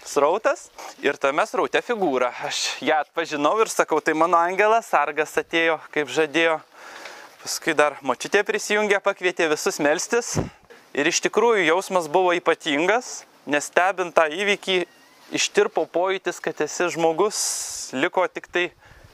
Srautas 0.04 0.68
ir 1.00 1.16
tame 1.16 1.46
sraute 1.48 1.80
figūra. 1.80 2.28
Aš 2.44 2.82
ją 2.84 2.98
atpažinau 3.06 3.56
ir 3.64 3.70
sakau, 3.72 4.02
tai 4.04 4.12
mano 4.18 4.36
angelas 4.36 4.90
sargas 4.92 5.32
atėjo, 5.40 5.78
kaip 5.96 6.12
žadėjo. 6.12 6.58
Paskui 7.44 7.76
dar 7.76 7.96
močiutė 8.04 8.42
prisijungė, 8.44 9.00
pakvietė 9.04 9.48
visus 9.52 9.80
melstis. 9.84 10.36
Ir 10.94 11.08
iš 11.08 11.22
tikrųjų 11.24 11.64
jausmas 11.70 12.10
buvo 12.12 12.36
ypatingas, 12.36 13.24
nes 13.48 13.72
stebint 13.72 14.12
tą 14.16 14.28
įvykį 14.28 14.78
ištirpo 15.40 15.88
pojūtis, 15.88 16.44
kad 16.44 16.60
esi 16.68 16.90
žmogus, 16.94 17.40
liko 17.96 18.28
tik 18.28 18.52
tai 18.52 18.66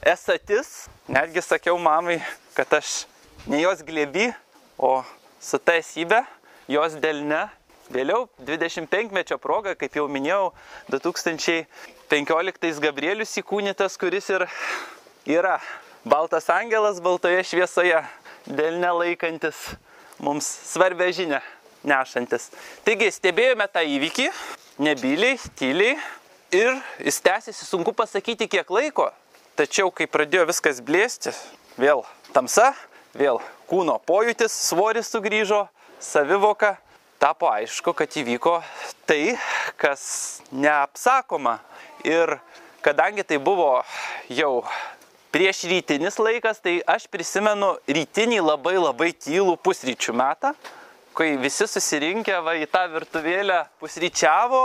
esatis. 0.02 0.88
Netgi 1.06 1.42
sakiau 1.46 1.78
mamai, 1.78 2.18
kad 2.58 2.70
aš 2.82 3.04
ne 3.46 3.62
jos 3.62 3.86
glėbi, 3.86 4.32
o 4.74 5.00
su 5.38 5.62
ta 5.62 5.78
esybė, 5.78 6.24
jos 6.68 6.98
dėlne. 6.98 7.46
Vėliau 7.90 8.28
25-mečio 8.46 9.34
proga, 9.42 9.72
kaip 9.74 9.96
jau 9.98 10.04
minėjau, 10.06 10.52
2015 10.94 12.82
Gabrielius 12.84 13.32
įkūnytas, 13.40 13.96
kuris 13.98 14.28
ir 14.30 14.44
yra 15.26 15.56
baltas 16.06 16.46
angelas 16.54 17.00
baltoje 17.02 17.42
šviesoje, 17.50 17.98
dėlne 18.46 18.92
laikantis 18.94 19.58
mums 20.22 20.46
svarbę 20.70 21.08
žinę 21.16 21.40
nešantis. 21.82 22.52
Taigi 22.86 23.08
stebėjome 23.10 23.66
tą 23.72 23.82
įvykį, 23.82 24.28
nebyliai, 24.86 25.40
tyliai 25.58 25.96
ir 26.54 26.78
jis 27.02 27.18
tęsiasi, 27.24 27.66
sunku 27.66 27.90
pasakyti 27.96 28.46
kiek 28.52 28.70
laiko, 28.70 29.08
tačiau 29.58 29.90
kai 29.90 30.06
pradėjo 30.06 30.46
viskas 30.52 30.78
blėsti, 30.78 31.34
vėl 31.74 32.04
tamsa, 32.30 32.70
vėl 33.18 33.42
kūno 33.66 33.98
pojūtis, 34.06 34.54
svoris 34.70 35.10
sugrįžo, 35.10 35.64
savivoka, 35.98 36.76
tapo 37.20 37.50
aišku, 37.52 37.92
kad 37.92 38.08
įvyko 38.16 38.58
tai, 39.04 39.36
kas 39.80 40.40
neapsakoma. 40.52 41.58
Ir 42.08 42.38
kadangi 42.80 43.26
tai 43.28 43.36
buvo 43.36 43.82
jau 44.32 44.64
prieš 45.30 45.66
rytinis 45.68 46.16
laikas, 46.16 46.62
tai 46.64 46.80
aš 46.88 47.04
prisimenu 47.12 47.74
rytinį 47.84 48.40
labai 48.40 48.78
labai 48.80 49.10
tylų 49.12 49.58
pusryčių 49.60 50.16
metą, 50.16 50.54
kai 51.12 51.34
visi 51.42 51.68
susirinkę 51.68 52.40
va, 52.40 52.56
į 52.56 52.64
tą 52.72 52.86
virtuvėlę 52.88 53.66
pusryčiavo 53.82 54.64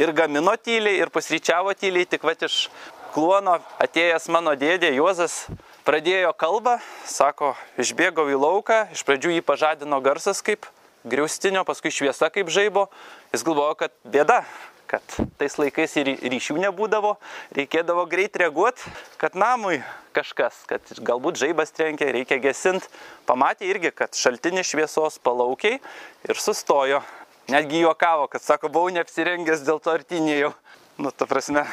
ir 0.00 0.14
gamino 0.16 0.56
tyliai, 0.56 0.96
ir 1.02 1.12
pusryčiavo 1.12 1.76
tyliai, 1.76 2.08
tik 2.08 2.24
va 2.24 2.32
iš 2.32 2.70
kluono 3.12 3.58
atėjęs 3.82 4.30
mano 4.32 4.56
dėdė 4.56 4.94
Juozas 4.96 5.44
pradėjo 5.84 6.32
kalbą, 6.38 6.78
sako, 7.04 7.52
išbėgau 7.76 8.30
į 8.30 8.38
lauką, 8.40 8.86
iš 8.94 9.04
pradžių 9.04 9.36
jį 9.36 9.44
pažadino 9.44 10.00
garsas 10.00 10.40
kaip 10.46 10.64
griaustinio, 11.04 11.64
paskui 11.68 11.92
šviesa 11.94 12.30
kaip 12.32 12.50
žaibo, 12.52 12.88
jis 13.32 13.44
galvojo, 13.46 13.76
kad 13.84 13.94
bėda, 14.04 14.42
kad 14.90 15.04
tais 15.38 15.54
laikais 15.60 15.94
ir 16.00 16.10
ryšių 16.18 16.58
nebūdavo, 16.64 17.14
reikėdavo 17.56 18.04
greit 18.10 18.36
reaguoti, 18.40 18.90
kad 19.20 19.36
namui 19.38 19.78
kažkas, 20.16 20.64
kad 20.70 20.82
galbūt 21.06 21.38
žaibas 21.38 21.70
trenkia, 21.74 22.10
reikia 22.14 22.40
gesinti. 22.42 22.90
Pamatė 23.28 23.68
irgi, 23.70 23.92
kad 23.94 24.18
šaltinis 24.18 24.66
šviesos 24.72 25.20
palaukiai 25.22 25.78
ir 26.26 26.42
sustojo. 26.42 27.04
Netgi 27.50 27.84
juokavo, 27.84 28.26
kad 28.30 28.42
sako, 28.42 28.70
buvau 28.70 28.90
neapsirengęs 28.94 29.62
dėl 29.66 29.80
to 29.82 29.94
artinėjau. 29.94 30.52
Nu, 31.00 31.10
ta 31.14 31.26
prasme, 31.26 31.64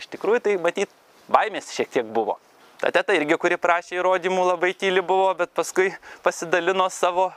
iš 0.00 0.08
tikrųjų 0.14 0.46
tai 0.46 0.56
matyt, 0.62 0.90
baimės 1.30 1.70
šiek 1.74 1.90
tiek 1.92 2.08
buvo. 2.14 2.38
Ta 2.82 2.90
teta 2.94 3.14
irgi, 3.14 3.36
kuri 3.38 3.58
prašė 3.62 4.00
įrodymų, 4.00 4.46
labai 4.54 4.72
tyli 4.74 5.02
buvo, 5.06 5.28
bet 5.38 5.52
paskui 5.54 5.92
pasidalino 6.24 6.88
savo 6.90 7.28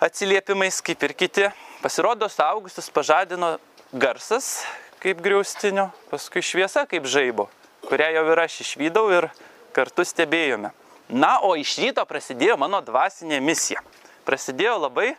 atsiliepimais, 0.00 0.80
kaip 0.84 1.02
ir 1.02 1.14
kiti. 1.18 1.48
Pasirodo, 1.82 2.28
saugusius 2.30 2.90
pažadino 2.90 3.56
garsas 3.92 4.64
kaip 5.02 5.20
griaustinio, 5.22 5.88
paskui 6.10 6.42
šviesa 6.42 6.82
kaip 6.90 7.06
žaibo, 7.06 7.46
kurią 7.86 8.10
jau 8.16 8.24
ir 8.32 8.40
aš 8.42 8.60
išvydau 8.64 9.06
ir 9.14 9.28
kartu 9.76 10.04
stebėjome. 10.06 10.72
Na, 11.08 11.38
o 11.46 11.54
iš 11.56 11.76
ryto 11.80 12.04
prasidėjo 12.04 12.58
mano 12.60 12.80
dvasinė 12.84 13.38
misija. 13.40 13.80
Prasidėjo 14.28 14.74
labai 14.82 15.12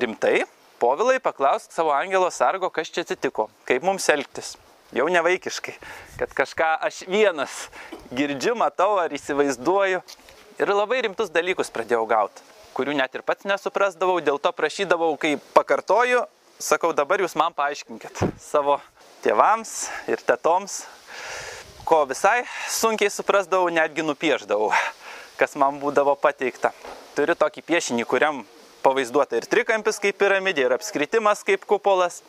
rimtai. 0.00 0.44
Povilai 0.80 1.18
paklausk 1.22 1.72
savo 1.72 1.92
angelo 1.94 2.30
sargo, 2.34 2.70
kas 2.72 2.90
čia 2.92 3.04
atsitiko, 3.04 3.48
kaip 3.68 3.84
mums 3.86 4.06
elgtis. 4.12 4.54
Jau 4.94 5.06
nevaikiškai, 5.10 5.74
kad 6.20 6.32
kažką 6.38 6.70
aš 6.86 7.02
vienas 7.10 7.68
girdžiu, 8.14 8.54
matau 8.58 8.94
ar 9.02 9.12
įsivaizduoju. 9.14 10.02
Ir 10.62 10.70
labai 10.70 11.00
rimtus 11.02 11.32
dalykus 11.34 11.72
pradėjau 11.74 12.04
gauti, 12.06 12.44
kurių 12.74 12.96
net 12.98 13.14
ir 13.14 13.22
pats 13.26 13.46
nesuprasdavau, 13.48 14.18
dėl 14.24 14.40
to 14.42 14.50
prašydavau, 14.52 15.12
kai 15.20 15.36
pakartoju, 15.54 16.24
sakau, 16.58 16.92
dabar 16.96 17.22
jūs 17.22 17.36
man 17.38 17.54
paaiškinkit 17.56 18.24
savo 18.42 18.80
tėvams 19.24 19.74
ir 20.10 20.22
tetoms, 20.26 20.82
ko 21.86 22.02
visai 22.10 22.42
sunkiai 22.72 23.12
suprasdavau, 23.12 23.70
netgi 23.72 24.04
nupieždavau, 24.06 24.72
kas 25.38 25.56
man 25.60 25.78
būdavo 25.82 26.16
pateikta. 26.20 26.72
Turiu 27.14 27.36
tokį 27.38 27.62
piešinį, 27.62 28.06
kuriam 28.10 28.42
pavaizduota 28.84 29.38
ir 29.38 29.48
trikampis 29.48 30.00
kaip 30.02 30.18
piramidė, 30.20 30.66
ir 30.66 30.76
apskritimas 30.76 31.44
kaip 31.46 31.64
kupolas. 31.68 32.20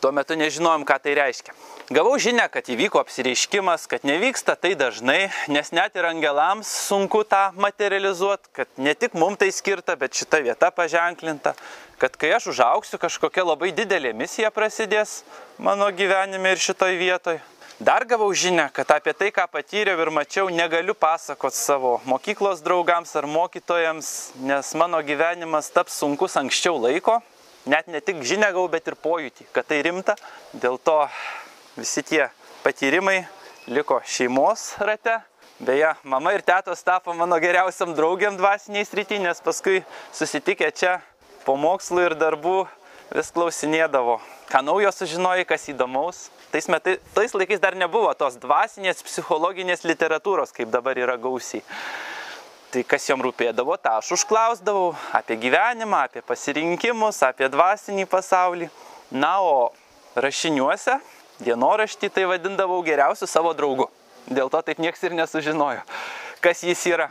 Tuo 0.00 0.14
metu 0.16 0.32
nežinojom, 0.32 0.86
ką 0.88 0.96
tai 1.04 1.12
reiškia. 1.18 1.52
Gavau 1.92 2.14
žinę, 2.16 2.46
kad 2.48 2.68
įvyko 2.72 3.02
apsireiškimas, 3.02 3.84
kad 3.90 4.06
nevyksta 4.08 4.54
tai 4.56 4.72
dažnai, 4.78 5.28
nes 5.52 5.72
net 5.76 5.98
ir 5.98 6.06
angelams 6.08 6.70
sunku 6.86 7.20
tą 7.28 7.50
materializuoti, 7.60 8.48
kad 8.56 8.70
ne 8.80 8.94
tik 8.96 9.12
mums 9.12 9.42
tai 9.42 9.50
skirta, 9.52 9.98
bet 10.00 10.16
šita 10.16 10.40
vieta 10.46 10.70
paženklinta, 10.72 11.52
kad 12.00 12.16
kai 12.16 12.30
aš 12.32 12.48
užauksiu, 12.54 12.96
kažkokia 13.02 13.44
labai 13.44 13.74
didelė 13.76 14.14
misija 14.16 14.48
prasidės 14.48 15.20
mano 15.60 15.90
gyvenime 15.92 16.54
ir 16.54 16.62
šitoj 16.64 16.96
vietoj. 16.96 17.42
Dar 17.80 18.04
gavau 18.08 18.30
žinę, 18.32 18.70
kad 18.72 18.88
apie 18.96 19.12
tai, 19.16 19.28
ką 19.32 19.44
patyriau 19.52 20.00
ir 20.00 20.12
mačiau, 20.12 20.48
negaliu 20.48 20.96
pasakoti 20.96 21.56
savo 21.56 21.98
mokyklos 22.08 22.64
draugams 22.64 23.12
ar 23.16 23.28
mokytojams, 23.28 24.32
nes 24.48 24.72
mano 24.80 25.00
gyvenimas 25.04 25.68
taps 25.72 26.00
sunkus 26.00 26.40
anksčiau 26.40 26.80
laiko. 26.80 27.18
Net 27.68 27.90
ne 27.92 28.00
tik 28.00 28.22
žinia 28.24 28.52
gau, 28.56 28.64
bet 28.72 28.86
ir 28.88 28.96
pojūtį, 28.96 29.50
kad 29.52 29.66
tai 29.68 29.82
rimta. 29.84 30.14
Dėl 30.56 30.78
to 30.80 30.96
visi 31.76 32.00
tie 32.06 32.30
patyrimai 32.64 33.26
liko 33.68 34.00
šeimos 34.08 34.78
rate. 34.80 35.18
Beje, 35.60 35.90
mama 36.08 36.32
ir 36.32 36.40
tėtos 36.40 36.80
tapo 36.80 37.12
mano 37.12 37.36
geriausiam 37.36 37.92
draugiam 37.92 38.38
dvasiniai 38.38 38.86
srity, 38.88 39.18
nes 39.20 39.42
paskui 39.44 39.82
susitikę 40.16 40.70
čia 40.72 40.94
po 41.44 41.58
mokslų 41.60 42.06
ir 42.06 42.14
darbų 42.16 42.62
vis 43.12 43.28
klausinėdavo, 43.34 44.16
ką 44.48 44.62
naujo 44.64 44.92
sužinojai, 44.94 45.44
kas 45.44 45.68
įdomaus. 45.68 46.28
Tais, 46.50 46.64
metai, 46.72 46.96
tais 47.14 47.34
laikais 47.36 47.60
dar 47.60 47.76
nebuvo 47.78 48.08
tos 48.18 48.38
dvasinės, 48.40 49.04
psichologinės 49.04 49.84
literatūros, 49.84 50.54
kaip 50.56 50.72
dabar 50.72 50.98
yra 50.98 51.18
gausiai. 51.20 51.60
Tai 52.70 52.84
kas 52.86 53.08
jom 53.08 53.22
rūpėdavo, 53.24 53.74
tą 53.82 53.96
aš 53.98 54.12
užklausdavau 54.14 54.92
apie 55.18 55.34
gyvenimą, 55.42 56.04
apie 56.06 56.20
pasirinkimus, 56.22 57.18
apie 57.26 57.48
dvasinį 57.50 58.04
pasaulį. 58.06 58.68
Na, 59.10 59.40
o 59.42 59.72
rašiniuose 60.14 61.00
dienoraštį 61.42 62.10
tai 62.14 62.28
vadindavau 62.30 62.78
geriausiu 62.86 63.26
savo 63.26 63.50
draugu. 63.58 63.88
Dėl 64.30 64.52
to 64.52 64.60
taip 64.62 64.78
nieks 64.78 65.02
ir 65.02 65.16
nesužinojo, 65.18 65.82
kas 66.44 66.62
jis 66.62 66.84
yra. 66.92 67.08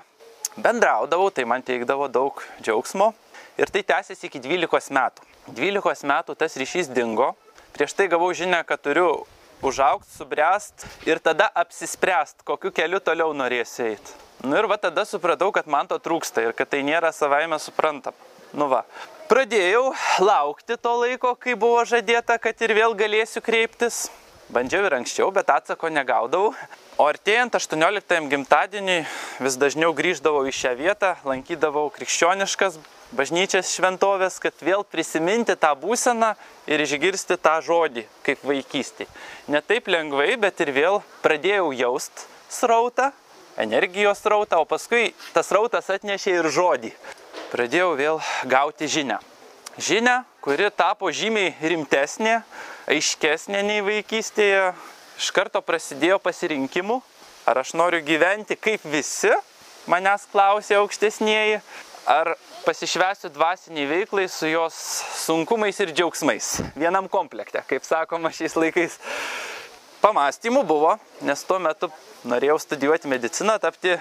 Bendraudavau, 0.55 1.27
tai 1.27 1.43
man 1.43 1.65
teikdavo 1.65 2.07
daug 2.07 2.39
džiaugsmo 2.61 3.11
ir 3.59 3.67
tai 3.67 3.83
tęsiasi 3.83 4.29
iki 4.29 4.39
12 4.39 4.95
metų. 4.95 5.27
12 5.59 6.07
metų 6.07 6.37
tas 6.39 6.55
ryšys 6.61 6.93
dingo. 6.95 7.33
Prieš 7.75 7.97
tai 7.99 8.07
gavau 8.07 8.31
žinę, 8.31 8.63
kad 8.63 8.79
turiu 8.85 9.25
užaugti, 9.65 10.15
subręst 10.15 10.87
ir 11.09 11.19
tada 11.19 11.51
apsispręst, 11.51 12.47
kokiu 12.47 12.71
keliu 12.71 13.03
toliau 13.03 13.35
norėsiu 13.35 13.89
eiti. 13.91 14.28
Nu 14.43 14.55
ir 14.55 14.69
va 14.71 14.77
tada 14.79 15.03
supratau, 15.03 15.51
kad 15.51 15.67
man 15.67 15.87
to 15.87 15.97
trūksta 15.99 16.45
ir 16.45 16.53
kad 16.55 16.69
tai 16.71 16.79
nėra 16.87 17.11
savaime 17.11 17.57
suprantama. 17.59 18.15
Nu 18.55 18.69
va, 18.71 18.85
pradėjau 19.27 19.91
laukti 20.23 20.77
to 20.79 20.93
laiko, 21.01 21.33
kai 21.35 21.57
buvo 21.59 21.83
žadėta, 21.85 22.39
kad 22.41 22.63
ir 22.63 22.73
vėl 22.77 22.95
galėsiu 22.97 23.43
kreiptis. 23.43 24.07
Bandžiau 24.49 24.87
ir 24.87 24.95
anksčiau, 24.97 25.27
bet 25.35 25.51
atsako 25.53 25.91
negaudavau. 25.93 26.55
O 26.97 27.05
artėjant 27.05 27.53
18 27.59 28.31
gimtadieniui 28.31 29.03
vis 29.43 29.59
dažniau 29.59 29.91
grįždavau 29.93 30.47
į 30.49 30.55
šią 30.55 30.73
vietą, 30.79 31.13
lankydavau 31.27 31.85
krikščioniškas 31.93 32.79
bažnyčias 33.15 33.69
šventovės, 33.75 34.39
kad 34.41 34.55
vėl 34.63 34.83
prisiminti 34.87 35.55
tą 35.59 35.75
būseną 35.79 36.33
ir 36.69 36.81
išgirsti 36.83 37.37
tą 37.37 37.59
žodį, 37.65 38.07
kaip 38.25 38.43
vaikystėje. 38.47 39.11
Ne 39.51 39.61
taip 39.61 39.91
lengvai, 39.91 40.33
bet 40.41 40.63
ir 40.63 40.73
vėl 40.73 41.01
pradėjau 41.23 41.71
jaust 41.75 42.25
srautą, 42.49 43.11
energijos 43.59 44.21
srautą, 44.23 44.61
o 44.63 44.65
paskui 44.65 45.13
tas 45.33 45.49
srautas 45.51 45.89
atnešė 45.91 46.39
ir 46.39 46.49
žodį. 46.49 46.93
pradėjau 47.49 47.95
vėl 47.97 48.19
gauti 48.45 48.87
žinę. 48.87 49.17
Žinę, 49.79 50.23
kuri 50.41 50.69
tapo 50.71 51.09
žymiai 51.11 51.55
rimtesnė, 51.61 52.41
aiškesnė 52.89 53.63
nei 53.65 53.81
vaikystėje. 53.81 54.73
Iš 55.19 55.31
karto 55.35 55.61
prasidėjo 55.65 56.19
pasirinkimų, 56.23 57.01
ar 57.49 57.61
aš 57.63 57.73
noriu 57.73 57.99
gyventi 58.05 58.55
kaip 58.55 58.85
visi, 58.85 59.31
manęs 59.89 60.27
klausė 60.31 60.77
aukštesnėji, 60.79 61.59
ar 62.09 62.35
pasišvesiu 62.65 63.31
dvasiniai 63.33 63.87
veiklai 63.89 64.27
su 64.31 64.47
jos 64.49 64.77
sunkumais 65.25 65.79
ir 65.83 65.91
džiaugsmais. 65.93 66.59
Vienam 66.79 67.09
komplekte, 67.11 67.61
kaip 67.67 67.85
sakoma 67.87 68.31
šiais 68.35 68.55
laikais. 68.59 68.99
Pamastymų 70.09 70.63
buvo, 70.65 70.95
nes 71.21 71.43
tuo 71.45 71.59
metu 71.61 71.85
norėjau 72.25 72.55
studijuoti 72.63 73.05
mediciną, 73.11 73.59
tapti 73.61 73.91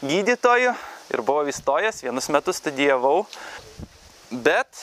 gydytoju 0.00 0.70
ir 1.12 1.20
buvau 1.20 1.44
įstojęs, 1.52 1.98
vienus 2.06 2.30
metus 2.32 2.62
studijavau, 2.62 3.26
bet 4.32 4.80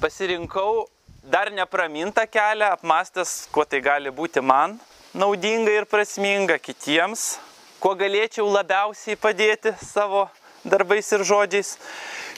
pasirinkau 0.00 0.86
dar 1.20 1.52
nepramintą 1.52 2.24
kelią, 2.32 2.72
apmastęs, 2.78 3.36
kuo 3.52 3.68
tai 3.68 3.82
gali 3.84 4.08
būti 4.08 4.40
man 4.40 4.78
naudinga 5.12 5.76
ir 5.76 5.84
prasminga 5.84 6.56
kitiems, 6.56 7.34
kuo 7.76 7.92
galėčiau 7.92 8.48
labiausiai 8.56 9.20
padėti 9.20 9.76
savo 9.84 10.30
darbais 10.64 11.12
ir 11.12 11.28
žodžiais. 11.28 11.76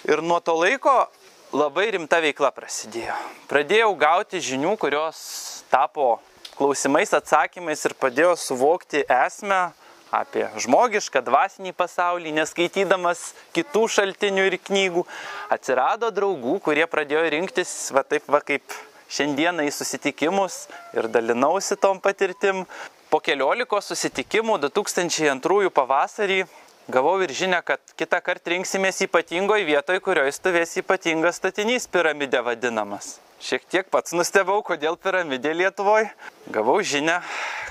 Ir 0.02 0.18
nuo 0.18 0.42
to 0.42 0.58
laiko 0.58 1.04
labai 1.54 1.92
rimta 1.94 2.18
veikla 2.18 2.50
prasidėjo. 2.50 3.14
Pradėjau 3.46 3.94
gauti 3.94 4.42
žinių, 4.42 4.74
kurios 4.82 5.28
tapo 5.70 6.16
klausimais, 6.56 7.12
atsakymais 7.14 7.84
ir 7.86 7.94
padėjo 8.00 8.34
suvokti 8.40 9.04
esmę 9.04 9.60
apie 10.14 10.46
žmogišką 10.62 11.22
dvasinį 11.26 11.72
pasaulį, 11.76 12.32
neskaitydamas 12.38 13.32
kitų 13.56 13.86
šaltinių 13.96 14.46
ir 14.50 14.58
knygų. 14.68 15.04
Atsirado 15.52 16.10
draugų, 16.14 16.58
kurie 16.64 16.86
pradėjo 16.90 17.24
rinktis 17.34 17.74
va 17.94 18.04
taip 18.06 18.28
va 18.30 18.40
kaip 18.44 18.76
šiandieną 19.12 19.66
į 19.66 19.74
susitikimus 19.74 20.66
ir 20.96 21.10
dalinausi 21.12 21.78
tom 21.80 22.00
patirtim. 22.02 22.64
Po 23.10 23.20
keliolikos 23.22 23.92
susitikimų 23.92 24.58
2002 24.64 25.70
pavasarį 25.74 26.40
gavau 26.90 27.20
ir 27.22 27.34
žinę, 27.34 27.60
kad 27.66 27.82
kitą 27.98 28.18
kartą 28.22 28.54
rinksimės 28.54 29.04
ypatingoje 29.06 29.66
vietoje, 29.68 30.02
kurioje 30.02 30.34
stovės 30.34 30.74
ypatingas 30.82 31.38
statinys 31.38 31.86
piramidė 31.90 32.42
vadinamas. 32.46 33.16
Šiek 33.36 33.66
tiek 33.68 33.88
pats 33.92 34.14
nustebau, 34.16 34.62
kodėl 34.64 34.96
piramidė 34.96 35.52
Lietuvoje. 35.52 36.08
Gavau 36.48 36.78
žinę, 36.80 37.18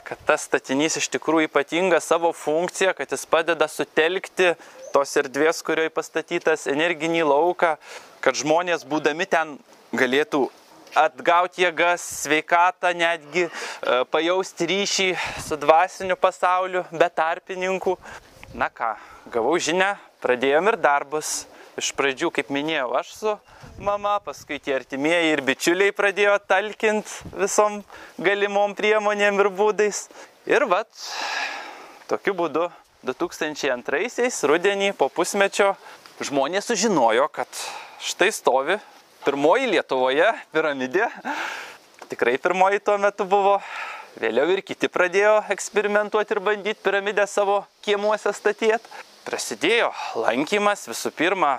kad 0.06 0.20
tas 0.28 0.44
statinys 0.46 1.00
iš 1.00 1.08
tikrųjų 1.16 1.50
ypatinga 1.50 1.98
savo 2.06 2.30
funkciją, 2.38 2.94
kad 2.94 3.10
jis 3.10 3.26
padeda 3.26 3.66
sutelkti 3.66 4.52
tos 4.94 5.16
erdvės, 5.18 5.64
kurioje 5.66 5.90
pastatytas 5.96 6.68
energinį 6.70 7.24
lauką, 7.32 7.74
kad 8.22 8.38
žmonės 8.38 8.86
būdami 8.86 9.26
ten 9.26 9.58
galėtų 9.98 10.44
atgauti 10.96 11.66
jėgas, 11.66 12.06
sveikatą, 12.22 12.94
netgi 12.94 13.48
e, 13.48 13.50
pajausti 14.14 14.70
ryšį 14.70 15.10
su 15.48 15.58
dvasiniu 15.60 16.16
pasauliu, 16.22 16.86
be 16.94 17.10
tarpininkų. 17.10 17.98
Na 18.56 18.70
ką, 18.70 18.94
gavau 19.34 19.58
žinę, 19.58 19.96
pradėjom 20.22 20.70
ir 20.72 20.80
darbus. 20.80 21.34
Iš 21.76 21.90
pradžių, 21.98 22.30
kaip 22.32 22.52
minėjau, 22.56 22.88
aš 22.96 23.10
su 23.12 23.32
mama, 23.84 24.14
paskui 24.24 24.62
tie 24.64 24.78
artimieji 24.78 25.34
ir 25.34 25.42
bičiuliai 25.44 25.92
pradėjo 25.96 26.38
talkint 26.48 27.10
visom 27.36 27.82
galimom 28.16 28.72
priemonėm 28.78 29.42
ir 29.44 29.50
būdais. 29.58 30.06
Ir 30.48 30.64
vat, 30.72 30.88
tokiu 32.08 32.32
būdu 32.38 32.70
2002-aisiais, 33.04 34.38
rudenį, 34.48 34.94
po 34.96 35.10
pusmečio, 35.12 35.74
žmonės 36.24 36.72
sužinojo, 36.72 37.28
kad 37.36 37.52
štai 38.00 38.32
stovi 38.32 38.80
pirmoji 39.26 39.68
Lietuvoje 39.74 40.30
piramidė. 40.56 41.10
Tikrai 42.08 42.38
pirmoji 42.40 42.80
tuo 42.88 42.96
metu 43.02 43.28
buvo 43.28 43.60
Vėliau 44.16 44.48
ir 44.54 44.62
kiti 44.64 44.88
pradėjo 44.88 45.42
eksperimentuoti 45.52 46.32
ir 46.32 46.40
bandyti 46.40 46.80
piramidę 46.86 47.26
savo 47.28 47.58
kiemuose 47.84 48.32
statyti. 48.32 48.80
Prasidėjo 49.26 49.88
lankymas 50.22 50.84
visų 50.86 51.10
pirma 51.18 51.56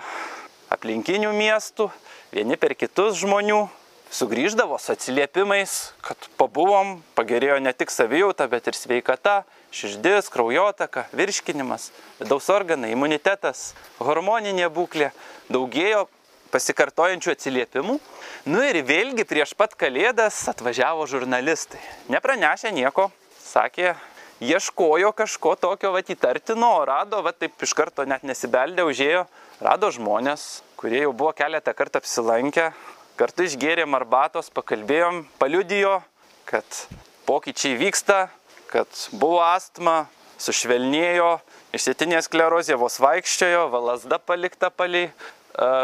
aplinkinių 0.70 1.32
miestų, 1.34 1.88
vieni 2.30 2.54
per 2.62 2.76
kitus 2.78 3.18
žmonių. 3.18 3.64
Sugryždavo 4.06 4.78
su 4.78 4.92
atsiliepimais, 4.94 5.72
kad 5.98 6.28
pabuvom, 6.38 7.00
pagerėjo 7.18 7.58
ne 7.58 7.72
tik 7.74 7.90
savijauta, 7.90 8.46
bet 8.46 8.70
ir 8.70 8.78
sveikata, 8.78 9.40
širdis, 9.74 10.30
kraujotaka, 10.30 11.08
virškinimas, 11.10 11.90
vidaus 12.20 12.46
organai, 12.54 12.92
imunitetas, 12.94 13.72
hormoninė 13.98 14.70
būklė. 14.70 15.10
Daugėjo 15.50 16.06
pasikartojančių 16.54 17.34
atsiliepimų. 17.34 17.98
Nu 18.46 18.62
ir 18.62 18.78
vėlgi 18.86 19.26
prieš 19.26 19.56
pat 19.58 19.74
kalėdas 19.74 20.44
atvažiavo 20.54 21.10
žurnalistai. 21.10 21.82
Nepranešė 22.14 22.70
nieko, 22.78 23.10
sakė, 23.42 23.96
ieškojo 24.40 25.12
kažko 25.16 25.54
tokio 25.60 25.92
vat 25.94 26.10
įtartino, 26.12 26.84
rado, 26.88 27.22
vat 27.24 27.38
taip 27.40 27.62
iš 27.62 27.72
karto 27.76 28.04
net 28.08 28.26
nesibeldė, 28.26 28.84
užėjo, 28.88 29.24
rado 29.64 29.90
žmonės, 29.94 30.62
kurie 30.76 31.04
jau 31.06 31.12
buvo 31.16 31.32
keletą 31.36 31.72
kartų 31.76 32.02
apsilankę, 32.02 32.70
kartu 33.16 33.46
išgėrėm 33.46 33.96
arbatos, 33.96 34.50
pakalbėjom, 34.52 35.24
paliudijo, 35.40 36.00
kad 36.48 36.82
pokyčiai 37.28 37.78
vyksta, 37.80 38.26
kad 38.68 38.90
buvo 39.16 39.40
astma, 39.44 40.04
sušvelnėjo, 40.42 41.38
išsėtinė 41.76 42.20
sklerozė 42.24 42.76
vos 42.76 42.98
vaikščiojo, 43.00 43.66
valasda 43.72 44.20
palikta 44.20 44.68
paliai 44.68 45.08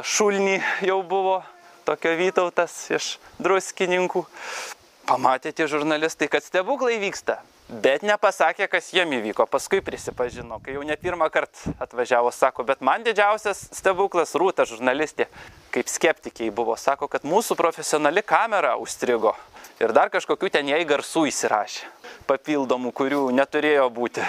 šulnį 0.04 0.58
jau 0.84 1.00
buvo, 1.08 1.40
tokio 1.88 2.12
Vytautas 2.18 2.74
iš 2.92 3.16
druskininkų. 3.42 4.26
Pamatė 5.08 5.50
tie 5.56 5.66
žurnalistai, 5.66 6.28
kad 6.30 6.44
stebuklai 6.44 7.00
vyksta, 7.02 7.40
bet 7.72 8.04
nepasakė, 8.04 8.66
kas 8.70 8.90
jiem 8.92 9.14
įvyko. 9.16 9.46
Paskui 9.50 9.80
prisipažino, 9.84 10.58
kai 10.62 10.76
jau 10.76 10.84
ne 10.86 10.96
pirmą 11.00 11.28
kartą 11.32 11.72
atvažiavo, 11.82 12.32
sako, 12.34 12.66
bet 12.68 12.84
man 12.84 13.04
didžiausias 13.06 13.64
stebuklas 13.72 14.36
rūta 14.38 14.66
žurnalistė, 14.68 15.28
kaip 15.72 15.88
skeptikiai 15.88 16.52
buvo, 16.54 16.76
sako, 16.76 17.08
kad 17.08 17.24
mūsų 17.24 17.56
profesionali 17.58 18.24
kamera 18.26 18.76
užstrigo 18.80 19.34
ir 19.80 19.94
dar 19.96 20.12
kažkokių 20.12 20.52
ten 20.52 20.68
jai 20.70 20.82
garsų 20.86 21.26
įsirašė, 21.32 21.88
papildomų, 22.28 22.92
kurių 22.94 23.26
neturėjo 23.34 23.88
būti. 23.94 24.24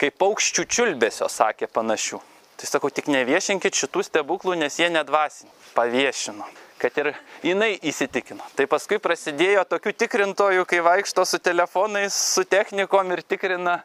Kaip 0.00 0.18
paukščių 0.18 0.66
čiulbėsio, 0.66 1.28
sakė 1.30 1.68
panašių. 1.70 2.22
Tai 2.58 2.68
sakau, 2.70 2.90
tik 2.94 3.10
neviešinkit 3.10 3.74
šitų 3.74 4.06
stebuklų, 4.06 4.58
nes 4.62 4.78
jie 4.78 4.90
nedvasini. 4.90 5.50
Paviešino 5.74 6.46
kad 6.82 6.96
ir 6.98 7.12
jinai 7.46 7.76
įsitikino. 7.78 8.42
Tai 8.58 8.66
paskui 8.70 8.98
prasidėjo 9.02 9.62
tokių 9.70 9.92
tikrintojų, 10.02 10.64
kai 10.66 10.80
vaikšto 10.82 11.24
su 11.28 11.38
telefonais, 11.38 12.16
su 12.34 12.42
technikom 12.42 13.14
ir 13.14 13.22
tikrina, 13.22 13.78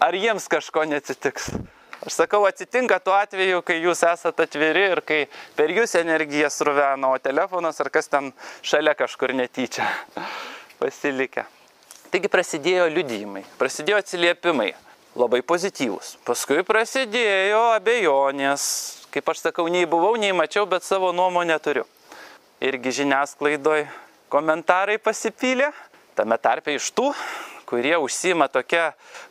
ar 0.00 0.16
jiems 0.16 0.48
kažko 0.48 0.86
neatsitiks. 0.88 1.50
Aš 2.06 2.14
sakau, 2.14 2.44
atsitinka 2.46 3.00
tuo 3.02 3.12
atveju, 3.18 3.60
kai 3.66 3.80
jūs 3.82 4.04
esate 4.06 4.46
atviri 4.46 4.84
ir 4.94 5.00
kai 5.04 5.24
per 5.58 5.72
jūs 5.74 5.96
energija 5.98 6.48
sruvena, 6.54 7.10
o 7.10 7.18
telefonas 7.20 7.82
ar 7.82 7.90
kas 7.92 8.08
ten 8.08 8.30
šalia 8.62 8.94
kažkur 8.96 9.34
netyčia 9.36 9.88
pasilikę. 10.80 11.44
Taigi 12.08 12.30
prasidėjo 12.32 12.86
liudijimai, 12.94 13.42
prasidėjo 13.60 13.98
atsiliepimai 14.00 14.70
labai 15.18 15.42
pozityvus. 15.42 16.14
Paskui 16.24 16.62
prasidėjo 16.64 17.60
abejonės, 17.74 18.62
kaip 19.12 19.28
aš 19.34 19.48
sakau, 19.48 19.66
nei 19.68 19.84
buvau, 19.90 20.14
nei 20.16 20.32
mačiau, 20.32 20.64
bet 20.70 20.86
savo 20.86 21.10
nuomonę 21.12 21.58
turiu. 21.60 21.84
Irgi 22.58 22.90
žiniasklaidoj 22.90 23.84
komentarai 24.34 24.96
pasipylė, 24.98 25.68
tame 26.18 26.34
tarpe 26.42 26.72
iš 26.74 26.88
tų, 26.90 27.12
kurie 27.70 27.94
užsima 28.02 28.48
tokią 28.50 28.88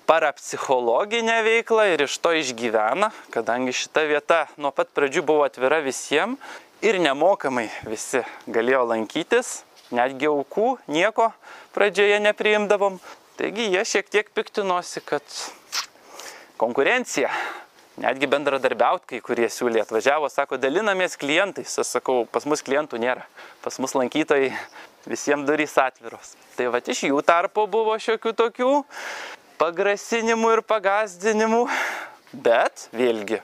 parapsichologinę 0.07 1.41
veiklą 1.43 1.89
ir 1.91 2.05
iš 2.05 2.15
to 2.23 2.31
išgyvena, 2.39 3.09
kadangi 3.35 3.75
šita 3.75 4.05
vieta 4.07 4.39
nuo 4.55 4.71
pat 4.71 4.93
pradžių 4.95 5.25
buvo 5.27 5.43
atvira 5.43 5.81
visiems 5.83 6.39
ir 6.79 7.01
nemokamai 7.03 7.67
visi 7.89 8.23
galėjo 8.47 8.85
lankytis, 8.93 9.65
netgi 9.91 10.31
aukų 10.31 10.77
nieko 10.87 11.27
pradžioje 11.75 12.23
nepriimdavom. 12.29 13.01
Taigi 13.35 13.67
jie 13.73 13.83
šiek 13.83 14.07
tiek 14.07 14.31
piktinosi, 14.31 15.03
kad 15.03 15.21
konkurencija, 16.63 17.27
netgi 18.01 18.29
bendradarbiauti 18.29 19.15
kai 19.15 19.21
kurie 19.25 19.47
siūlė 19.51 19.81
atvažiavo, 19.83 20.29
sako, 20.31 20.59
dalinamės 20.61 21.17
klientais. 21.19 21.73
Aš 21.81 21.97
sakau, 21.97 22.23
pas 22.29 22.45
mus 22.49 22.63
klientų 22.65 22.99
nėra, 23.01 23.25
pas 23.65 23.79
mus 23.81 23.95
lankytojai 23.97 24.51
visiems 25.09 25.47
durys 25.47 25.77
atviros. 25.81 26.35
Tai 26.57 26.69
va 26.73 26.81
iš 26.81 27.07
jų 27.09 27.21
tarpo 27.25 27.65
buvo 27.71 27.95
šiokių 28.01 28.33
tokių 28.37 28.71
pagrasinimų 29.57 30.57
ir 30.57 30.63
pagazdinimų, 30.69 31.63
bet 32.45 32.87
vėlgi, 32.93 33.41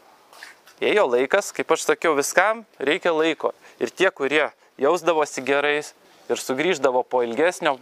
ėjo 0.83 1.07
laikas, 1.09 1.51
kaip 1.55 1.71
aš 1.73 1.87
sakiau, 1.89 2.13
viskam 2.19 2.63
reikia 2.77 3.15
laiko. 3.15 3.53
Ir 3.81 3.89
tie, 3.89 4.11
kurie 4.13 4.45
jausdavosi 4.81 5.41
gerais 5.45 5.93
ir 6.29 6.39
sugrįždavo 6.39 7.03
po 7.09 7.23
ilgesnio, 7.25 7.75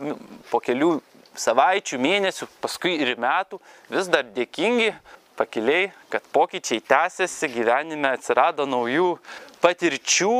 po 0.50 0.62
kelių 0.64 1.00
savaičių, 1.38 2.00
mėnesių, 2.02 2.48
paskui 2.64 2.98
ir 3.04 3.16
metų, 3.20 3.60
vis 3.92 4.08
dar 4.12 4.26
dėkingi 4.36 4.94
pakiliai, 5.42 5.90
kad 6.14 6.22
pokyčiai 6.34 6.84
tęsiasi, 6.86 7.50
gyvenime 7.50 8.14
atsirado 8.14 8.68
naujų 8.70 9.16
patirčių, 9.64 10.36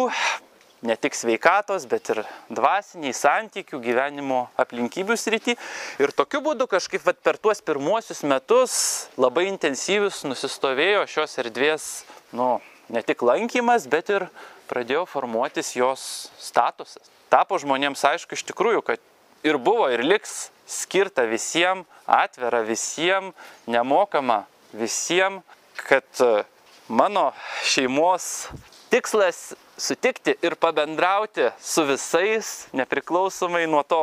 ne 0.86 0.96
tik 0.98 1.18
sveikatos, 1.18 1.88
bet 1.90 2.12
ir 2.14 2.22
dvasiniai 2.54 3.14
santykių, 3.18 3.80
gyvenimo 3.82 4.44
aplinkybių 4.62 5.18
srity. 5.18 5.58
Ir 6.02 6.14
tokiu 6.14 6.44
būdu 6.46 6.68
kažkaip 6.70 7.06
vat, 7.06 7.18
per 7.26 7.42
tuos 7.42 7.64
pirmuosius 7.66 8.22
metus 8.30 8.76
labai 9.18 9.48
intensyvius 9.50 10.22
nusistovėjo 10.28 11.08
šios 11.10 11.38
erdvės, 11.42 11.90
nu, 12.38 12.60
ne 12.94 13.02
tik 13.06 13.26
lankymas, 13.26 13.90
bet 13.90 14.14
ir 14.14 14.28
pradėjo 14.70 15.08
formuotis 15.10 15.74
jos 15.78 16.30
statusas. 16.38 17.10
Tapo 17.34 17.58
žmonėms 17.62 18.06
aišku 18.06 18.38
iš 18.38 18.46
tikrųjų, 18.52 18.86
kad 18.86 19.02
ir 19.48 19.58
buvo, 19.58 19.90
ir 19.90 20.06
liks 20.06 20.52
skirta 20.70 21.26
visiems, 21.30 21.90
atvira 22.06 22.62
visiems, 22.66 23.34
nemokama 23.70 24.44
visiems, 24.74 25.44
kad 25.88 26.04
e, 26.20 26.44
mano 26.88 27.32
šeimos 27.64 28.48
tikslas 28.92 29.54
sutikti 29.82 30.36
ir 30.42 30.56
pabendrauti 30.56 31.50
su 31.60 31.84
visais, 31.84 32.68
nepriklausomai 32.74 33.68
nuo 33.68 33.84
to, 33.84 34.02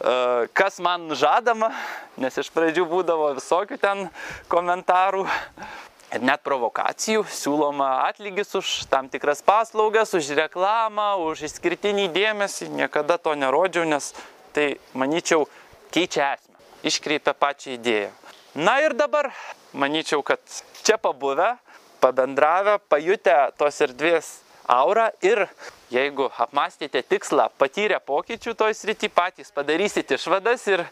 e, 0.00 0.46
kas 0.52 0.78
man 0.78 1.10
žadama, 1.14 1.72
nes 2.16 2.38
iš 2.40 2.50
pradžių 2.54 2.86
būdavo 2.88 3.32
visokių 3.38 3.80
ten 3.82 4.06
komentarų. 4.48 5.26
Ir 6.14 6.22
net 6.22 6.44
provokacijų 6.46 7.24
siūloma 7.26 7.88
atlygis 8.04 8.54
už 8.54 8.68
tam 8.86 9.08
tikras 9.10 9.42
paslaugas, 9.42 10.14
už 10.14 10.30
reklamą, 10.38 11.16
už 11.26 11.48
išskirtinį 11.48 12.06
dėmesį. 12.14 12.68
Niekada 12.70 13.18
to 13.18 13.34
nerodžiau, 13.34 13.82
nes 13.88 14.12
tai, 14.54 14.76
manyčiau, 14.94 15.48
keičia 15.90 16.36
esmę, 16.36 16.60
iškreipia 16.86 17.34
pačią 17.34 17.74
idėją. 17.80 18.12
Na 18.54 18.78
ir 18.78 18.94
dabar, 18.94 19.32
manyčiau, 19.74 20.22
kad 20.22 20.38
čia 20.86 20.94
pabuvę, 20.94 21.56
pabendravę, 21.98 22.76
pajutę 22.86 23.34
tos 23.58 23.80
erdvės 23.82 24.28
aurą 24.70 25.08
ir 25.26 25.40
jeigu 25.90 26.28
apmastėte 26.38 27.00
tikslą, 27.02 27.48
patyrę 27.58 27.98
pokyčių 27.98 28.54
toj 28.54 28.76
srity, 28.78 29.08
patys 29.10 29.50
padarysite 29.50 30.14
išvadas 30.14 30.68
ir 30.70 30.84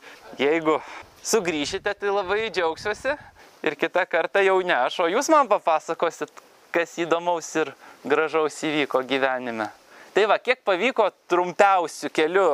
jeigu 0.42 0.80
sugrįšite, 1.22 1.94
tai 1.94 2.10
labai 2.10 2.48
džiaugsiuosi 2.50 3.14
ir 3.62 3.76
kitą 3.78 4.02
kartą 4.10 4.42
jau 4.42 4.58
ne 4.66 4.74
aš, 4.74 4.98
o 5.04 5.06
jūs 5.12 5.30
man 5.30 5.46
papasakosit, 5.46 6.32
kas 6.74 6.96
įdomaus 6.98 7.46
ir 7.60 7.70
gražaus 8.02 8.56
įvyko 8.66 9.04
gyvenime. 9.06 9.68
Tai 10.16 10.24
va, 10.28 10.40
kiek 10.42 10.64
pavyko 10.66 11.12
trumpiausių 11.30 12.10
kelių 12.10 12.48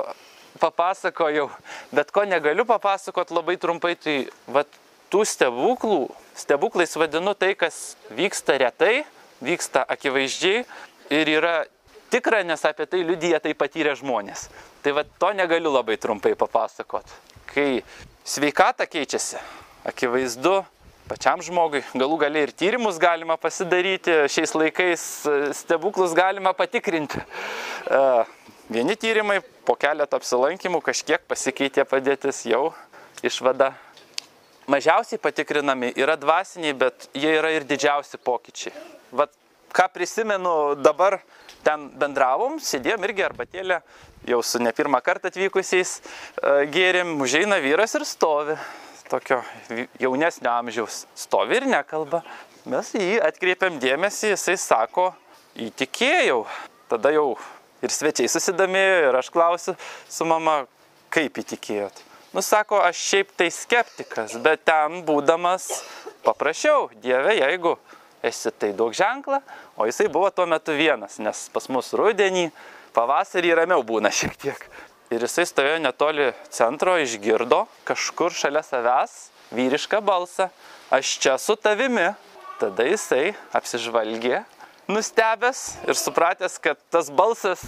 papasakojau, 0.61 1.49
bet 1.97 2.13
ko 2.13 2.27
negaliu 2.29 2.69
papasakot 2.69 3.33
labai 3.33 3.57
trumpai, 3.57 3.95
tai 3.97 4.19
va, 4.53 4.67
tų 5.13 5.25
stebuklų, 5.29 6.09
stebuklais 6.39 6.95
vadinu 6.99 7.35
tai, 7.39 7.55
kas 7.59 7.97
vyksta 8.15 8.59
retai, 8.61 9.03
vyksta 9.45 9.85
akivaizdžiai 9.89 10.65
ir 11.15 11.33
yra 11.39 11.57
tikra, 12.13 12.43
nes 12.47 12.65
apie 12.65 12.87
tai 12.89 13.05
liudyja 13.07 13.41
tai 13.45 13.55
patyrę 13.59 13.95
žmonės. 13.99 14.49
Tai 14.85 14.97
va, 14.97 15.05
to 15.05 15.33
negaliu 15.37 15.73
labai 15.75 15.99
trumpai 16.01 16.35
papasakot. 16.39 17.07
Kai 17.49 17.83
sveikata 18.29 18.87
keičiasi, 18.89 19.41
akivaizdu, 19.89 20.61
pačiam 21.09 21.43
žmogui. 21.45 21.83
Galų 21.97 22.19
galiai 22.21 22.49
ir 22.49 22.53
tyrimus 22.57 23.01
galima 23.01 23.39
pasidaryti, 23.41 24.27
šiais 24.33 24.53
laikais 24.57 25.05
stebuklus 25.57 26.15
galima 26.17 26.53
patikrinti. 26.57 27.23
Vieni 28.69 28.97
tyrimai 29.01 29.41
po 29.65 29.79
keletą 29.81 30.21
apsilankimų 30.21 30.83
kažkiek 30.85 31.25
pasikeitė 31.29 31.87
padėtis, 31.89 32.45
jau 32.49 32.75
išvada. 33.25 33.73
Mažiausiai 34.69 35.21
patikrinami 35.23 35.95
yra 35.97 36.19
dvasiniai, 36.21 36.75
bet 36.77 37.09
jie 37.17 37.31
yra 37.39 37.55
ir 37.57 37.65
didžiausi 37.65 38.19
pokyčiai. 38.21 38.75
Vat 39.17 39.33
ką 39.73 39.87
prisimenu 39.95 40.75
dabar, 40.77 41.19
ten 41.65 41.87
bendravom, 41.97 42.59
sėdėjom 42.61 43.07
irgi 43.09 43.25
arbatėlę, 43.25 43.79
jau 44.29 44.41
su 44.45 44.61
ne 44.61 44.73
pirmą 44.77 45.01
kartą 45.05 45.33
atvykusiais 45.33 45.95
gėrim, 46.75 47.17
užeina 47.25 47.63
vyras 47.65 47.97
ir 47.97 48.05
stovi. 48.09 48.59
Tokio 49.09 49.41
jaunesnio 50.03 50.51
amžiaus 50.53 51.07
stovi 51.17 51.57
ir 51.57 51.69
nekalba. 51.71 52.21
Mes 52.69 52.91
jį 52.93 53.23
atkreipiam 53.25 53.79
dėmesį, 53.81 54.35
jisai 54.35 54.59
sako, 54.61 55.07
įtikėjau. 55.57 56.43
Tada 56.93 57.15
jau 57.17 57.31
ir 57.81 57.95
svečiai 57.95 58.29
susidomėjo 58.29 59.01
ir 59.09 59.19
aš 59.23 59.33
klausiu 59.33 59.79
su 60.13 60.29
mama, 60.29 60.61
kaip 61.09 61.41
įtikėjot. 61.41 62.05
Nu, 62.33 62.43
sako, 62.43 62.77
aš 62.85 62.97
šiaip 62.97 63.31
tai 63.41 63.49
skeptikas, 63.49 64.35
bet 64.45 64.67
ten 64.69 65.01
būdamas 65.09 65.71
paprašiau, 66.27 66.91
Dieve, 67.01 67.33
jeigu 67.39 67.79
esi 68.21 68.53
tai 68.53 68.75
daug 68.77 68.93
ženklą, 68.93 69.39
o 69.81 69.87
jisai 69.89 70.11
buvo 70.13 70.29
tuo 70.31 70.45
metu 70.45 70.75
vienas, 70.77 71.17
nes 71.25 71.47
pas 71.55 71.71
mus 71.73 71.95
rudenį, 71.97 72.51
pavasarį 72.93 73.55
ramiau 73.63 73.81
būna 73.81 74.13
šiek 74.13 74.37
tiek. 74.45 74.69
Ir 75.09 75.25
jisai 75.25 75.47
stovėjo 75.49 75.81
netoli 75.81 76.29
centro, 76.53 76.99
išgirdo 77.01 77.63
kažkur 77.89 78.37
šalia 78.37 78.61
savęs 78.61 79.31
vyrišką 79.57 80.05
balsą, 80.05 80.51
aš 80.93 81.17
čia 81.25 81.39
su 81.41 81.57
tavimi. 81.57 82.11
Tada 82.61 82.85
jisai 82.85 83.33
apsižvalgė 83.57 84.43
nustebęs 84.91 85.79
ir 85.89 85.97
supratęs, 85.97 86.61
kad 86.61 86.77
tas 86.93 87.09
balsas 87.09 87.63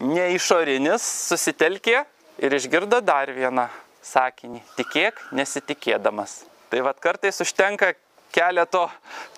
ne 0.00 0.30
išorinis 0.38 1.04
susitelkė 1.26 2.06
ir 2.40 2.56
išgirdo 2.56 3.02
dar 3.04 3.28
vieną 3.34 3.66
sakinį- 4.06 4.62
tikėk 4.78 5.20
nesitikėdamas. 5.32 6.44
Tai 6.70 6.80
vad 6.86 7.00
kartais 7.00 7.40
užtenka 7.42 7.94
keleto 8.34 8.86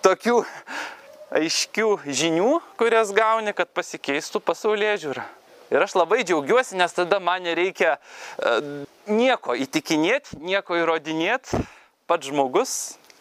tokių 0.03 0.43
aiškių 1.39 1.89
žinių, 2.07 2.53
kurias 2.81 3.13
gauni, 3.13 3.53
kad 3.53 3.69
pasikeistų 3.77 4.41
pasaulyje 4.41 4.95
žiūra. 5.05 5.25
Ir 5.69 5.85
aš 5.85 5.99
labai 5.99 6.23
džiaugiuosi, 6.25 6.79
nes 6.81 6.95
tada 6.97 7.19
man 7.21 7.45
nereikia 7.45 7.99
uh, 7.99 8.87
nieko 9.07 9.53
įtikinėti, 9.53 10.39
nieko 10.41 10.79
įrodinėti. 10.81 11.61
Pats 12.09 12.31
žmogus 12.31 12.73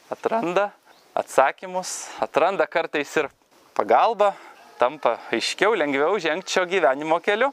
atranda 0.10 0.70
atsakymus, 1.18 2.08
atranda 2.24 2.64
kartais 2.72 3.12
ir 3.20 3.28
pagalba 3.76 4.32
tampa 4.80 5.18
aiškiau, 5.34 5.76
lengviau 5.76 6.16
žengti 6.22 6.56
šio 6.56 6.64
gyvenimo 6.70 7.20
keliu. 7.20 7.52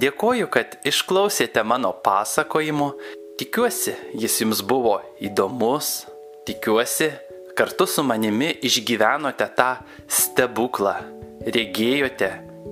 Dėkoju, 0.00 0.46
kad 0.48 0.78
išklausėte 0.86 1.64
mano 1.66 1.90
pasakojimo. 2.04 2.92
Tikiuosi, 3.40 3.96
jis 4.16 4.38
jums 4.40 4.62
buvo 4.64 5.00
įdomus. 5.20 6.06
Tikiuosi, 6.48 7.10
kartu 7.58 7.84
su 7.90 8.04
manimi 8.06 8.48
išgyvenote 8.64 9.48
tą 9.58 9.74
stebuklą. 10.08 10.94
Regėjote 11.44 12.30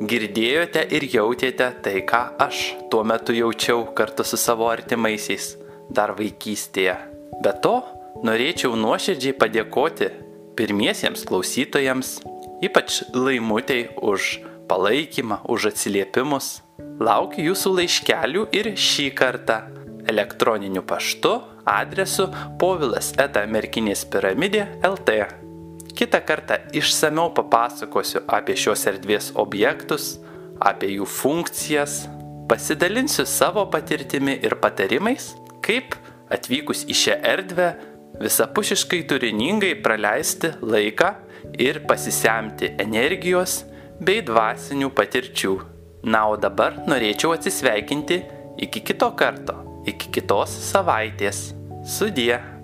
girdėjote 0.08 0.86
ir 0.94 1.04
jautėte 1.12 1.68
tai, 1.84 2.00
ką 2.08 2.22
aš 2.40 2.62
tuo 2.92 3.04
metu 3.04 3.36
jaučiau 3.36 3.88
kartu 3.98 4.24
su 4.24 4.40
savo 4.40 4.68
artimaisiais 4.72 5.56
dar 5.90 6.14
vaikystėje. 6.16 6.96
Be 7.44 7.52
to, 7.64 7.78
norėčiau 8.24 8.76
nuoširdžiai 8.78 9.36
padėkoti 9.36 10.12
pirmiesiems 10.58 11.24
klausytojams, 11.28 12.18
ypač 12.64 13.02
laimutei 13.14 13.88
už 14.00 14.38
palaikymą, 14.68 15.42
už 15.48 15.72
atsiliepimus. 15.72 16.58
Laukiu 17.00 17.50
jūsų 17.50 17.74
laiškelių 17.80 18.46
ir 18.54 18.72
šį 18.78 19.08
kartą 19.18 19.58
elektroniniu 20.08 20.82
paštu 20.86 21.34
adresu 21.68 22.28
povilas 22.60 23.12
eta 23.20 23.44
merkinės 23.50 24.04
piramidė 24.08 24.64
LT. 24.86 25.18
Kita 25.98 26.20
kartą 26.22 26.60
išsameu 26.78 27.32
papasakosiu 27.34 28.22
apie 28.30 28.54
šios 28.56 28.86
erdvės 28.86 29.32
objektus, 29.42 30.16
apie 30.60 30.92
jų 30.94 31.06
funkcijas, 31.10 32.04
pasidalinsiu 32.48 33.26
savo 33.26 33.66
patirtimi 33.70 34.38
ir 34.46 34.56
patarimais, 34.62 35.32
kaip 35.64 35.96
atvykus 36.32 36.84
į 36.88 36.96
šią 37.02 37.16
erdvę 37.32 37.72
visapušiškai 38.22 39.02
turiningai 39.10 39.74
praleisti 39.82 40.52
laiką 40.62 41.10
ir 41.58 41.82
pasisemti 41.90 42.72
energijos 42.80 43.62
bei 44.00 44.22
dvasinių 44.24 44.90
patirčių. 44.94 45.54
Na, 46.08 46.26
o 46.30 46.36
dabar 46.40 46.76
norėčiau 46.88 47.34
atsisveikinti 47.34 48.20
iki 48.64 48.84
kito 48.86 49.10
karto, 49.18 49.56
iki 49.90 50.12
kitos 50.14 50.54
savaitės. 50.70 51.48
Sudie. 51.86 52.57